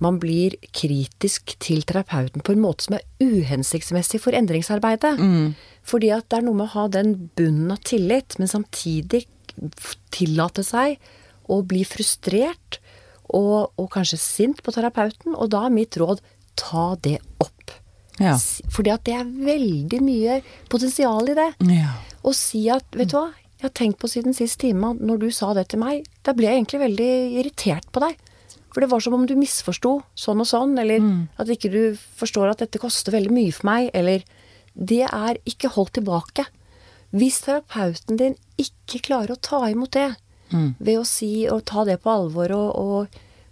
[0.01, 5.13] man blir kritisk til terapeuten på en måte som er uhensiktsmessig for endringsarbeidet.
[5.83, 9.25] Fordi at det er noe med å ha den bunnen av tillit, men samtidig
[10.13, 10.97] tillate seg
[11.51, 12.79] å bli frustrert
[13.27, 15.35] og, og kanskje sint på terapeuten.
[15.35, 16.23] Og da er mitt råd
[16.59, 17.75] ta det opp.
[18.21, 18.35] Ja.
[18.71, 20.41] Fordi at det er veldig mye
[20.71, 21.51] potensial i det.
[21.73, 21.95] ja.
[22.23, 25.31] Og si at, vet du hva, jeg har tenkt på siden sist time, når du
[25.35, 27.09] sa det til meg, da ble jeg egentlig veldig
[27.41, 28.15] irritert på deg.
[28.73, 31.03] For det var som om du misforsto sånn og sånn, eller
[31.39, 31.81] at ikke du
[32.19, 34.23] forstår at dette koster veldig mye for meg, eller
[34.73, 36.45] Det er ikke holdt tilbake.
[37.13, 40.15] Hvis terapeuten din ikke klarer å ta imot det,
[40.53, 43.07] ved å si og ta det på alvor og, og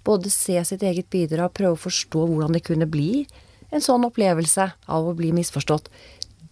[0.05, 3.25] både se sitt eget bidrag, prøve å forstå hvordan det kunne bli
[3.71, 5.87] en sånn opplevelse av å bli misforstått,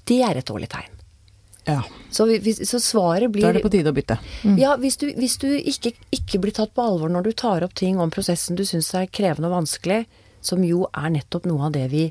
[0.09, 0.95] det er et dårlig tegn.
[1.69, 1.83] ja.
[2.09, 4.15] Så, hvis, så svaret blir Da er det på tide å bytte.
[4.57, 7.75] Ja, hvis du, hvis du ikke, ikke blir tatt på alvor når du tar opp
[7.77, 10.05] ting om prosessen du syns er krevende og vanskelig,
[10.41, 12.07] som jo er nettopp noe av det vi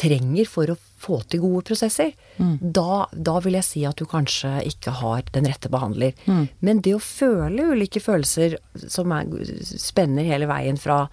[0.00, 2.14] trenger for å få til gode prosesser,
[2.60, 6.16] da, da vil jeg si at du kanskje ikke har den rette behandler.
[6.64, 9.30] Men det å føle ulike følelser som er,
[9.62, 11.04] spenner hele veien fra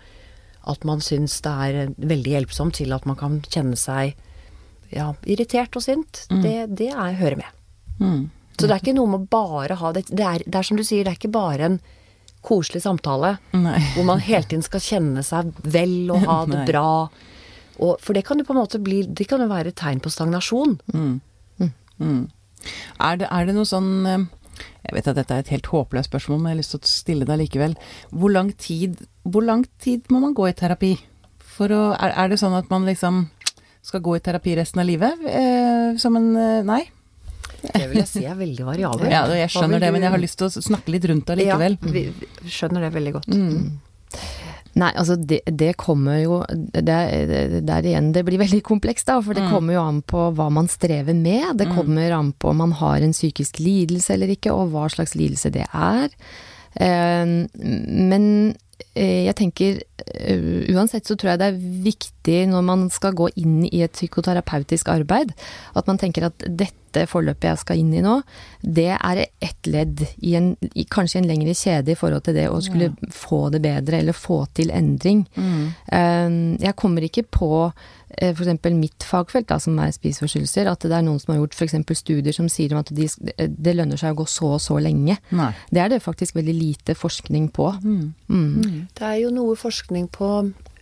[0.72, 4.14] at man syns det er veldig hjelpsomt, til at man kan kjenne seg
[4.92, 7.58] ja, irritert og sint, det, det er, hører med.
[8.02, 8.22] Mm.
[8.58, 10.78] Så det er ikke noe med å bare ha det det er, det er som
[10.78, 11.80] du sier, det er ikke bare en
[12.46, 13.78] koselig samtale Nei.
[13.96, 16.88] hvor man hele tiden skal kjenne seg vel og ha det bra.
[17.80, 20.02] Og, for det kan jo på en måte bli Det kan jo være et tegn
[20.04, 20.78] på stagnasjon.
[23.00, 24.26] Er det, er det noe sånn eh,
[24.86, 26.92] Jeg vet at dette er et helt håpløst spørsmål, men jeg har lyst til å
[26.92, 27.76] stille det likevel.
[28.14, 30.96] Hvor lang tid, hvor lang tid må man gå i terapi?
[31.52, 33.26] For å, er, er det sånn at man liksom
[33.86, 35.22] skal gå i terapi resten av livet?
[35.26, 36.84] Eh, som en eh, Nei?
[37.62, 39.12] Det vil jeg si er veldig variabelt.
[39.16, 41.78] Ja, jeg skjønner det, men jeg har lyst til å snakke litt rundt det likevel.
[41.78, 43.38] Ja, vi skjønner det veldig godt.
[44.80, 49.06] Nei, altså det, det kommer jo det, er- det er igjen Det blir veldig komplekst,
[49.10, 49.18] da.
[49.22, 51.58] For det kommer jo an på hva man strever med.
[51.60, 55.16] Det kommer an på om man har en psykisk lidelse eller ikke, og hva slags
[55.20, 56.08] lidelse det er.
[56.80, 57.26] Eh,
[58.08, 58.56] men
[58.96, 63.64] jeg tenker eh, Uansett så tror jeg det er viktig når man skal gå inn
[63.70, 65.34] i et psykoterapeutisk arbeid,
[65.78, 68.18] at man tenker at dette forløpet jeg skal inn i nå,
[68.62, 72.50] det er ett ledd i en, i, kanskje en lengre kjede i forhold til det
[72.52, 75.24] å skulle få det bedre eller få til endring.
[75.36, 76.58] Mm.
[76.60, 77.52] jeg kommer ikke på
[78.18, 81.42] eh, for eksempel mitt fagfelt, da, som er spiseforstyrrelser, at det er noen som har
[81.42, 84.62] gjort for eksempel studier som sier at de, det lønner seg å gå så og
[84.64, 85.18] så lenge.
[85.36, 85.52] Nei.
[85.72, 87.72] Det er det faktisk veldig lite forskning på.
[87.82, 88.88] Mm.
[88.98, 90.32] Det er jo noe forskning på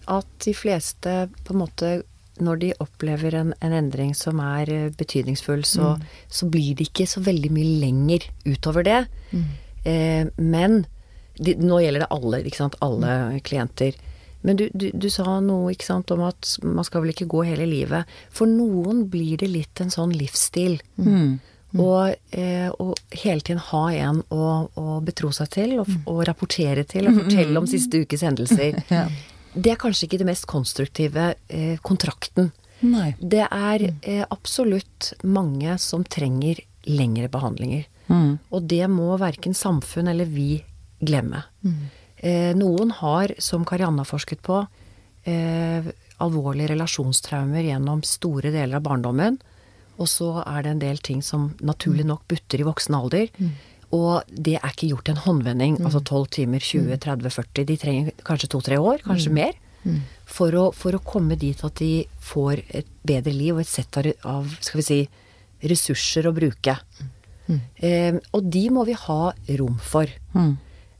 [0.10, 1.92] at de fleste på en måte
[2.40, 5.96] når de opplever en, en endring som er eh, betydningsfull, så,
[6.32, 9.02] så blir det ikke så veldig mye lenger utover det.
[9.84, 10.86] Eh, men
[11.40, 12.78] de, nå gjelder det alle, ikke sant.
[12.86, 13.98] Alle klienter.
[14.42, 17.68] Men du, du, du sa noe sant, om at man skal vel ikke gå hele
[17.68, 18.10] livet.
[18.32, 20.80] For noen blir det litt en sånn livsstil.
[21.78, 26.86] Og, eh, og hele tiden ha en å, å betro seg til, og, og rapportere
[26.90, 28.80] til, og fortelle om siste ukes hendelser.
[28.90, 29.08] Ja.
[29.50, 32.52] Det er kanskje ikke det mest konstruktive eh, kontrakten.
[32.86, 33.16] Nei.
[33.18, 37.88] Det er eh, absolutt mange som trenger lengre behandlinger.
[38.10, 38.38] Mm.
[38.54, 40.62] Og det må verken samfunn eller vi
[41.02, 41.42] glemme.
[41.66, 41.99] Eh,
[42.56, 44.62] noen har, som Karianne har forsket på,
[45.24, 45.88] eh,
[46.20, 49.40] alvorlige relasjonstraumer gjennom store deler av barndommen.
[50.00, 53.30] Og så er det en del ting som naturlig nok butter i voksen alder.
[53.92, 55.80] Og det er ikke gjort en håndvending.
[55.84, 57.66] Altså 12 timer, 20, 30, 40.
[57.66, 59.54] De trenger kanskje to-tre år, kanskje mer.
[60.26, 63.98] For å, for å komme dit at de får et bedre liv og et sett
[64.24, 65.00] av, skal vi si,
[65.64, 66.78] ressurser å bruke.
[67.82, 70.08] Eh, og de må vi ha rom for.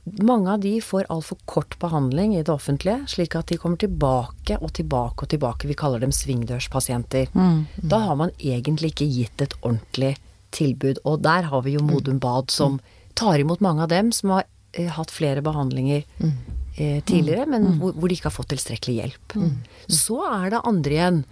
[0.04, 4.56] Mange av de får altfor kort behandling i det offentlige, slik at de kommer tilbake
[4.60, 5.68] og tilbake og tilbake.
[5.68, 7.28] Vi kaller dem svingdørspasienter.
[7.76, 10.16] Da har man egentlig ikke gitt et ordentlig
[10.56, 10.98] tilbud.
[11.04, 12.80] Og der har vi jo Modum Bad som
[13.14, 16.02] tar imot mange av dem som har eh, hatt flere behandlinger
[16.76, 19.36] eh, tidligere, men hvor, hvor de ikke har fått tilstrekkelig hjelp.
[19.86, 21.24] Så er det andre igjen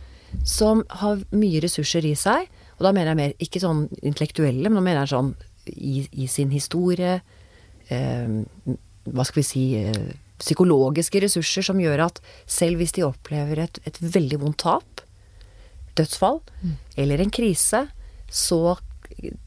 [0.45, 4.79] som har mye ressurser i seg, Og da mener jeg mer ikke sånn intellektuelle, men
[4.79, 5.33] da mener jeg sånn
[5.67, 7.17] i, i sin historie
[7.89, 13.81] Hva skal vi si eh, Psykologiske ressurser som gjør at selv hvis de opplever et,
[13.91, 15.01] et veldig vondt tap,
[15.99, 16.77] dødsfall, mm.
[17.03, 17.81] eller en krise,
[18.31, 18.61] så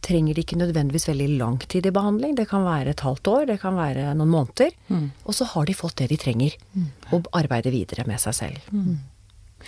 [0.04, 2.36] trenger de ikke nødvendigvis veldig lang tid i behandling.
[2.36, 4.76] Det kan være et halvt år, det kan være noen måneder.
[4.90, 5.08] Mm.
[5.24, 6.90] Og så har de fått det de trenger, mm.
[7.16, 8.72] og arbeider videre med seg selv.
[8.74, 8.98] Mm.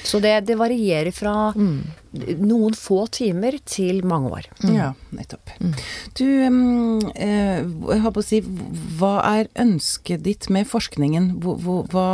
[0.03, 2.37] Så det, det, varierer fra mm.
[2.41, 4.49] noen få timer til mange år.
[4.63, 4.75] Mm.
[4.75, 5.53] Ja, nettopp.
[5.59, 5.73] Mm.
[6.17, 6.27] Du,
[7.15, 8.41] eh, jeg har på å si,
[8.99, 11.35] hva er ønsket ditt med forskningen?
[11.43, 12.07] Hvor, hva,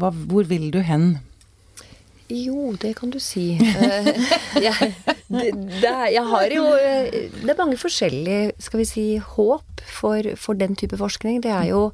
[0.00, 1.16] hva, hvor vil du hen?
[2.28, 3.54] Jo, det kan du si.
[3.56, 4.08] Eh,
[4.66, 4.92] jeg,
[5.32, 5.48] det,
[5.80, 7.08] det, jeg har jo eh,
[7.40, 11.40] Det er mange forskjellige, skal vi si, håp for, for den type forskning.
[11.44, 11.88] Det er jo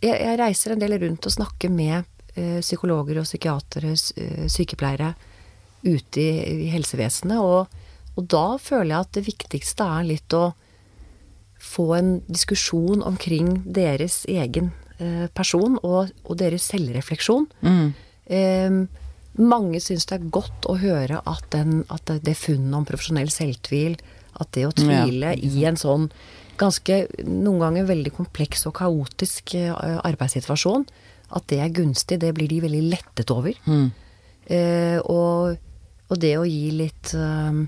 [0.00, 2.08] jeg, jeg reiser en del rundt og snakker med
[2.60, 5.14] psykologer og psykiatere, eh, sykepleiere
[5.84, 7.38] ute i, helsevesenet.
[7.38, 7.66] Og,
[8.16, 10.50] og, da føler jeg at det viktigste er litt å
[11.60, 17.48] få en diskusjon omkring deres egen eh, person og, og, deres selvrefleksjon.
[17.60, 17.92] Mm.
[18.30, 18.80] Eh,
[19.40, 23.98] mange syns det er godt å høre at, den, at det funnet om profesjonell selvtvil,
[24.40, 26.08] at det å tvile ja, i en sånn
[26.60, 29.72] ganske noen ganger veldig kompleks og kaotisk eh,
[30.04, 30.86] arbeidssituasjon,
[31.36, 33.56] at det er gunstig, det blir de veldig lettet over.
[33.66, 33.90] Mm.
[34.50, 35.60] Eh, og,
[36.08, 37.60] og, det å gi litt eh,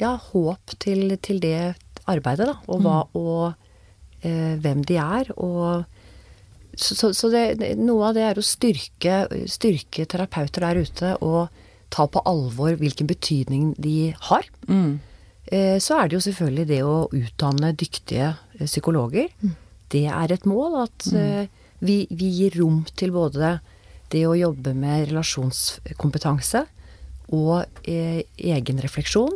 [0.00, 1.74] ja, håp til, til, det
[2.10, 2.56] arbeidet, da.
[2.68, 3.18] Og, hva, mm.
[3.18, 5.32] og eh, hvem de er.
[5.36, 5.84] Og
[6.74, 11.62] så, så, så det, noe av det er å styrke, styrke, terapeuter der ute og
[11.94, 14.46] ta på alvor hvilken betydning de har.
[14.66, 14.98] Mm.
[15.46, 19.28] Eh, så er det jo selvfølgelig det å utdanne dyktige eh, psykologer.
[19.42, 19.54] Mm.
[19.92, 21.20] Det er et mål at mm.
[21.20, 23.58] Eh, vi, vi, gir rom til både
[24.12, 26.62] det å jobbe med relasjonskompetanse
[27.34, 29.34] og eh, egenrefleksjon,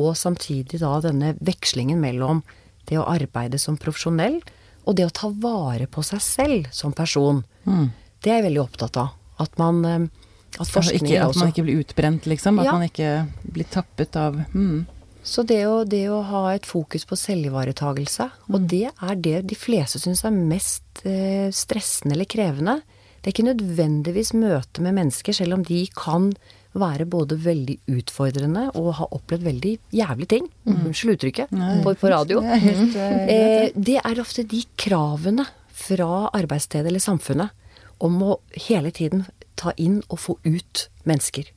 [0.00, 2.40] og samtidig da denne vekslingen mellom
[2.88, 4.40] det å arbeide som profesjonell
[4.84, 7.42] og det å ta vare på seg selv som person.
[7.68, 7.90] Mm.
[8.24, 9.12] Det er jeg veldig opptatt av.
[9.40, 12.60] At man at forskning ikke, At man ikke blir utbrent, liksom?
[12.62, 12.74] At ja.
[12.76, 14.84] man ikke blir tappet av mm.
[15.24, 18.66] Så det å, det å, ha et fokus på selvivaretagelse, og mm.
[18.70, 22.82] det er det de fleste syns er mest eh, stressende eller krevende.
[23.20, 26.28] Det er ikke nødvendigvis møte med mennesker, selv om de kan
[26.74, 30.48] være både veldig utfordrende og ha opplevd veldig jævlige ting.
[30.66, 30.80] Mm.
[30.90, 32.42] Unnskyld uttrykket på, på, radio.
[32.44, 39.24] Helt, eh, det er ofte de kravene fra arbeidsstedet eller samfunnet om å hele tiden
[39.58, 41.48] ta inn og få ut mennesker.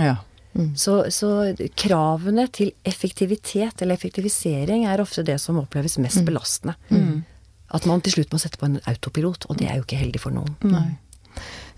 [0.00, 0.18] Ja.
[0.52, 0.72] Mm.
[0.76, 1.30] Så, så,
[1.78, 6.26] kravene til effektivitet eller effektivisering er ofte det som oppleves mest mm.
[6.28, 6.76] belastende.
[6.92, 7.22] Mm.
[7.72, 10.20] At man til slutt må sette på en autopilot, og det er jo ikke heldig
[10.20, 10.52] for noen.
[10.68, 10.90] Nei.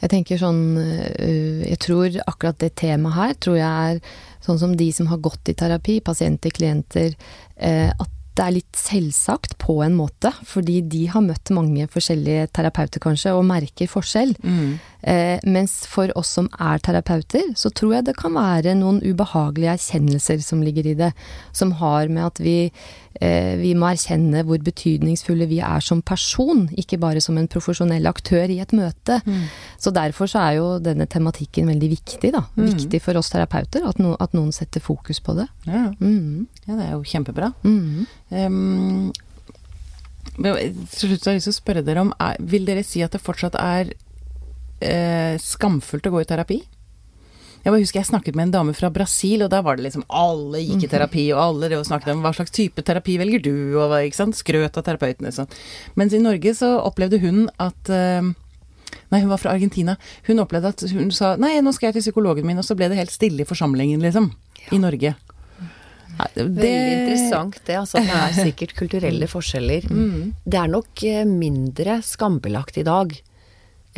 [0.00, 4.00] Jeg tenker sånn øh, Jeg tror akkurat det temaet her tror jeg er
[4.42, 8.78] sånn som de som har gått i terapi, pasienter, klienter, øh, at det er litt
[8.78, 14.34] selvsagt på en måte, fordi de har møtt mange forskjellige terapeuter kanskje, og merker forskjell.
[14.42, 14.72] Mm.
[15.04, 19.76] Eh, mens for oss som er terapeuter, så tror jeg det kan være noen ubehagelige
[19.76, 21.12] erkjennelser som ligger i det,
[21.52, 22.58] som har med at vi
[23.22, 28.08] Eh, vi må erkjenne hvor betydningsfulle vi er som person, ikke bare som en profesjonell
[28.10, 29.20] aktør i et møte.
[29.22, 29.44] Mm.
[29.78, 32.42] Så derfor så er jo denne tematikken veldig viktig, da.
[32.56, 32.64] Mm.
[32.72, 35.46] Viktig for oss terapeuter, at, no, at, noen setter fokus på det.
[35.68, 36.48] Ja, mm.
[36.66, 37.52] ja det er jo kjempebra.
[37.62, 39.12] Um,
[40.34, 43.14] til slutt har jeg lyst til å spørre dere om, er, vil dere si at
[43.14, 43.94] det fortsatt er
[44.80, 46.62] eh, skamfullt å gå i terapi?
[47.64, 50.02] Jeg bare husker jeg snakket med en dame fra Brasil, og da var det liksom
[50.12, 53.40] alle gikk i terapi, og alle det og snakket om hva slags type terapi velger
[53.40, 55.48] du, og ikke sant, skrøt av terapeutene sånn.
[55.96, 58.32] Mens i Norge så opplevde hun at uh,
[59.10, 59.96] Nei, hun var fra Argentina.
[60.28, 62.90] Hun opplevde at hun sa nei, nå skal jeg til psykologen min, og så ble
[62.90, 64.28] det helt stille i forsamlingen, liksom.
[64.60, 64.68] Ja.
[64.76, 65.14] I Norge.
[66.14, 67.78] Ja, det, Veldig interessant det.
[67.80, 69.88] Altså, det er sikkert kulturelle forskjeller.
[69.90, 70.34] Mm.
[70.44, 73.16] Det er nok eh, mindre skambelagt i dag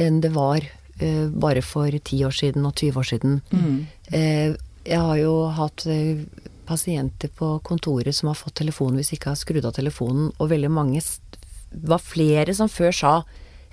[0.00, 3.40] enn det var uh, bare for 10 år siden og 20 år siden.
[3.52, 3.78] Mm.
[4.12, 4.56] Uh,
[4.86, 6.22] jeg har jo hatt uh,
[6.66, 10.52] pasienter på kontoret som har fått telefon hvis de ikke har skrudd av telefonen, og
[10.52, 11.02] veldig mange
[11.86, 13.16] var flere som før sa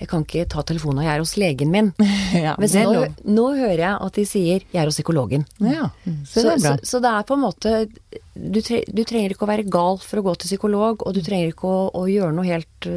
[0.04, 1.92] jeg kan ikke ta telefonen, jeg er hos legen min.
[2.46, 5.46] ja, Mens nå, nå, hører jeg at de sier 'jeg er hos psykologen'.
[5.62, 5.92] Ja,
[6.26, 7.74] så, så, så, så, det er på en måte
[8.34, 11.22] du, tre, du, trenger ikke å være gal for å gå til psykolog, og du
[11.22, 12.90] trenger ikke å, å gjøre noe helt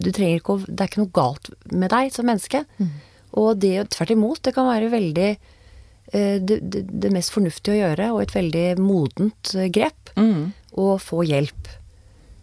[0.00, 2.64] du trenger ikke å, Det er ikke noe galt med deg som menneske.
[2.80, 2.90] Mm.
[3.38, 7.80] Og det tvert imot, det kan være veldig eh, det, det, det, mest fornuftige å
[7.84, 10.14] gjøre, og et veldig modent eh, grep.
[10.18, 10.50] Mm.
[10.80, 11.70] Å få hjelp.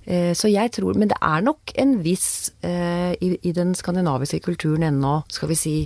[0.07, 4.87] Eh, så jeg tror Men det er nok en viss i, i den skandinaviske kulturen
[4.87, 5.77] ennå, skal vi si,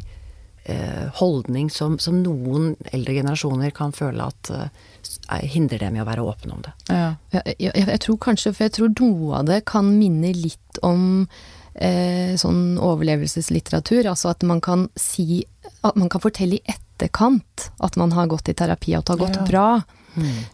[1.18, 4.52] holdning som, som, noen eldre generasjoner kan føle at
[5.50, 6.74] hindrer dem i å være åpne om det.
[6.86, 7.08] Ja.
[7.34, 11.26] Jeg, jeg, jeg tror kanskje, for jeg tror noe av det kan minne litt om
[11.76, 14.08] eh, sånn overlevelseslitteratur.
[14.12, 15.44] Altså at man kan si
[15.84, 19.14] At man kan fortelle i etterkant at man har gått i terapi, og at det
[19.14, 19.46] har gått Ja.
[19.46, 19.84] bra.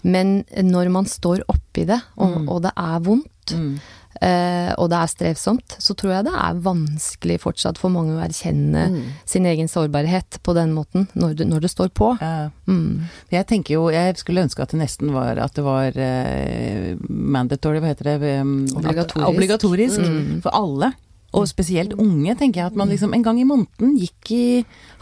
[0.03, 3.79] Men når man står oppi det, og, og det er vondt, Mm.
[4.21, 8.23] eh, og det er strevsomt, så tror jeg det er vanskelig fortsatt for mange å
[8.23, 12.17] erkjenne sin egen sårbarhet på den måten, når det, når det står på.
[12.21, 12.49] Ja.
[12.67, 13.05] Mm.
[13.31, 17.79] Jeg tenker jo, jeg skulle ønske at det nesten var at det var eh, mandatory,
[17.79, 18.39] hva heter det?
[18.41, 19.23] Um, Obligatorisk.
[19.23, 20.41] At, obligatorisk Mm.
[20.43, 20.93] for alle.
[21.35, 22.71] Og spesielt unge, tenker jeg.
[22.71, 24.45] At man liksom en gang i måneden gikk i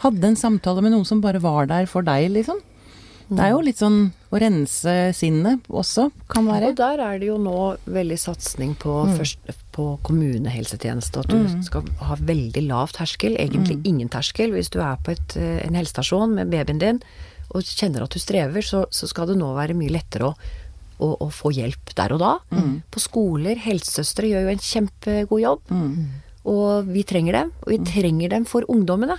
[0.02, 2.58] Hadde en samtale med noen som bare var der for deg, liksom.
[3.26, 3.96] Det er jo litt sånn
[4.30, 6.68] å rense sinnet også, kan være.
[6.70, 7.56] Og der er det jo nå
[7.90, 9.40] veldig satsing på, først,
[9.74, 11.24] på kommunehelsetjeneste.
[11.24, 14.54] At du skal ha veldig lav terskel, egentlig ingen terskel.
[14.54, 17.02] Hvis du er på et, eh, en helsestasjon med babyen din
[17.54, 20.36] og kjenner at du strever, så, så skal det nå være mye lettere å,
[20.98, 22.32] å, å få hjelp der og da.
[22.90, 25.72] På skoler, helsesøstre gjør jo en kjempegod jobb.
[26.46, 27.54] Og vi trenger dem.
[27.64, 29.16] Og vi trenger dem for ungdommene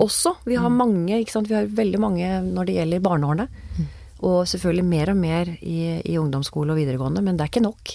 [0.00, 0.34] også.
[0.44, 1.48] Vi har mange, ikke sant.
[1.48, 3.46] Vi har veldig mange når det gjelder barneårene.
[4.22, 7.94] Og selvfølgelig mer og mer i, i ungdomsskole og videregående, men det er ikke nok.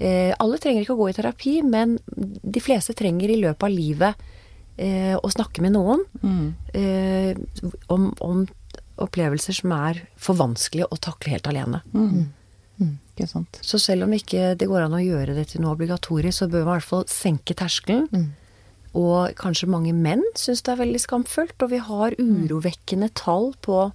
[0.00, 3.72] Eh, alle trenger ikke å gå i terapi, men de fleste trenger i løpet av
[3.74, 4.14] livet
[4.78, 6.04] eh, å snakke med noen
[6.72, 7.34] eh,
[7.92, 8.44] om, om
[9.00, 11.82] opplevelser som er for vanskelige å takle helt alene.
[13.20, 13.60] Ikke sant.
[13.62, 16.64] Så selv om ikke det går an å gjøre det til noe obligatorisk, så bør
[16.64, 18.08] man i hvert fall senke terskelen.
[18.96, 21.54] Og kanskje mange menn syns det er veldig skamfullt.
[21.62, 23.90] Og vi har urovekkende tall på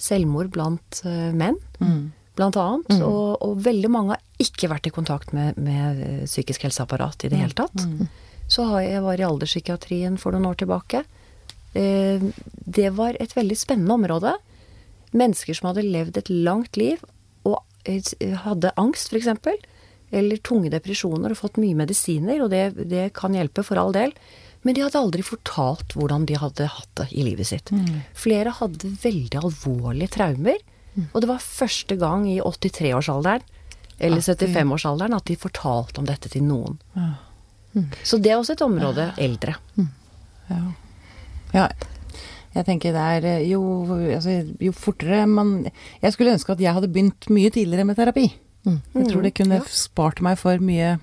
[0.00, 2.96] selvmord blant menn, menn, blant annet.
[3.04, 7.30] Og, og veldig mange har ikke vært i kontakt med, med eh, psykisk helseapparat i
[7.30, 7.84] det hele tatt.
[8.50, 11.04] Så har jeg, var i alderspsykiatrien for noen år tilbake.
[11.78, 12.24] Eh,
[12.66, 14.34] det var et veldig spennende område.
[15.14, 17.13] Mennesker som hadde levd et langt liv eh,
[18.44, 19.28] hadde angst, f.eks.
[20.14, 24.14] Eller tunge depresjoner og fått mye medisiner, og det, det kan hjelpe for all del.
[24.64, 27.72] Men de hadde aldri fortalt hvordan de hadde hatt det i livet sitt.
[28.16, 30.62] Flere hadde veldig alvorlige traumer.
[31.10, 33.42] Og det var første gang i 83-årsalderen
[33.98, 36.78] eller 75-årsalderen at de fortalte om dette til noen.
[38.06, 39.56] Så det er også et område eldre.
[40.48, 40.60] Ja.
[41.54, 41.68] ja.
[42.54, 43.60] Jeg tenker det er eh, jo,
[44.14, 45.66] altså, jo fortere man
[46.02, 48.28] Jeg skulle ønske at jeg hadde begynt mye tidligere med terapi.
[48.64, 50.94] Jeg tror det kunne spart meg for mye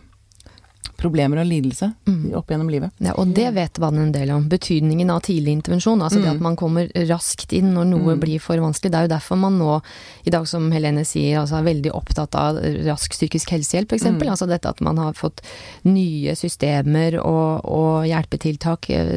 [1.01, 1.89] problemer og lidelse
[2.37, 2.93] opp gjennom livet.
[3.01, 4.47] Ja, og det vet man en del om.
[4.51, 6.01] Betydningen av tidlig intervensjon.
[6.03, 8.91] Altså det at man kommer raskt inn når noe blir for vanskelig.
[8.93, 9.79] Det er jo derfor man nå,
[10.27, 14.07] i dag som Helene sier, altså er veldig opptatt av rask psykisk helsehjelp f.eks.
[14.11, 14.21] Mm.
[14.29, 15.43] Altså dette at man har fått
[15.87, 19.11] nye systemer og, og hjelpetiltak eh,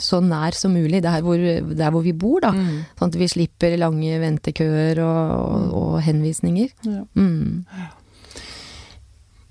[0.00, 2.54] så nær som mulig der hvor, der hvor vi bor, da.
[2.98, 6.74] Sånn at vi slipper lange ventekøer og, og, og henvisninger.
[6.88, 7.04] Ja.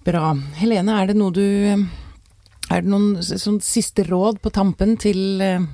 [0.08, 0.32] Bra.
[0.62, 5.66] Helene, er det noe du Er det noen sånn siste råd på tampen til eh,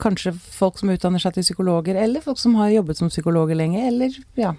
[0.00, 3.86] kanskje folk som utdanner seg til psykologer, eller folk som har jobbet som psykologer lenge,
[3.88, 4.54] eller ja.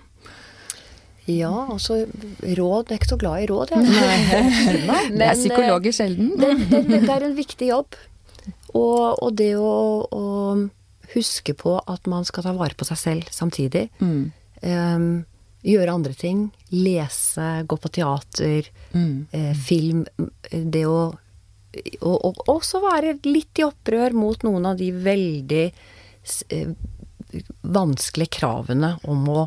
[1.25, 3.85] Ja, altså råd Jeg er ikke så glad i råd, jeg.
[5.17, 6.33] det er eh, psykologer sjelden.
[6.41, 7.97] det, det, det, det er en viktig jobb.
[8.77, 9.75] Og, og det å,
[10.05, 10.25] å
[11.15, 13.87] huske på at man skal ta vare på seg selv samtidig.
[14.01, 14.31] Mm.
[14.65, 15.09] Em,
[15.65, 16.45] gjøre andre ting.
[16.71, 19.27] Lese, gå på teater, Mm.
[19.31, 20.05] eh, film.
[20.51, 20.99] Det å
[22.01, 25.65] og, og også være litt i opprør mot noen av de veldig
[26.55, 26.69] eh,
[27.67, 29.41] vanskelige kravene om å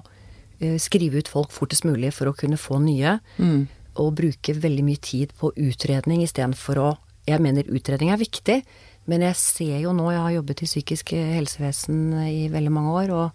[0.60, 3.66] eh, skrive ut folk fortest mulig for å kunne få nye Mm.
[3.96, 6.96] og bruke veldig mye tid på utredning istedenfor å
[7.28, 8.62] Jeg mener utredning er viktig,
[9.06, 13.10] men jeg ser jo nå Jeg har jobbet i psykisk helsevesen i veldig mange år,
[13.12, 13.32] og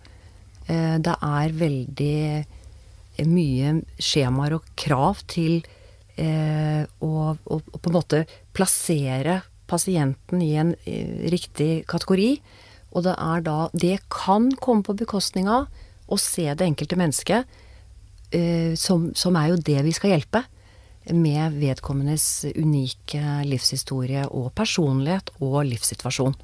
[0.70, 2.46] eh, det er veldig
[3.22, 5.62] mye skjemaer og krav til
[6.18, 8.24] eh, å, å, å på en måte
[8.56, 12.38] plassere pasienten i en eh, riktig kategori.
[12.94, 15.68] Og det er da Det kan komme på bekostning av
[16.08, 17.48] å se det enkelte mennesket
[18.34, 20.44] eh, som, som er jo det vi skal hjelpe.
[21.12, 26.38] Med vedkommendes unike livshistorie og personlighet og livssituasjon.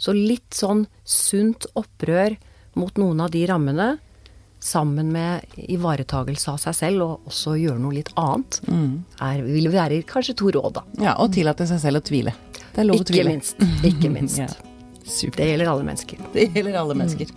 [0.00, 2.38] Så litt sånn sunt opprør
[2.80, 3.98] mot noen av de rammene,
[4.66, 8.58] sammen med ivaretagelse av seg selv, og også gjøre noe litt annet,
[9.22, 10.84] er, vil være kanskje to råd, da.
[11.06, 12.34] ja og tillate seg selv å tvile.
[12.74, 13.36] Det er lov å Ikke tvile.
[13.36, 13.62] minst.
[13.86, 14.42] Ikke minst.
[14.46, 14.50] Ja.
[15.06, 15.38] Super.
[15.38, 16.18] Det gjelder alle mennesker.
[16.34, 17.28] Det gjelder alle mennesker.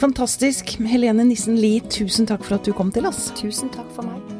[0.00, 0.70] Fantastisk.
[0.88, 3.26] Helene Nissen Lie, tusen takk for at du kom til oss.
[3.36, 4.39] Tusen takk for meg.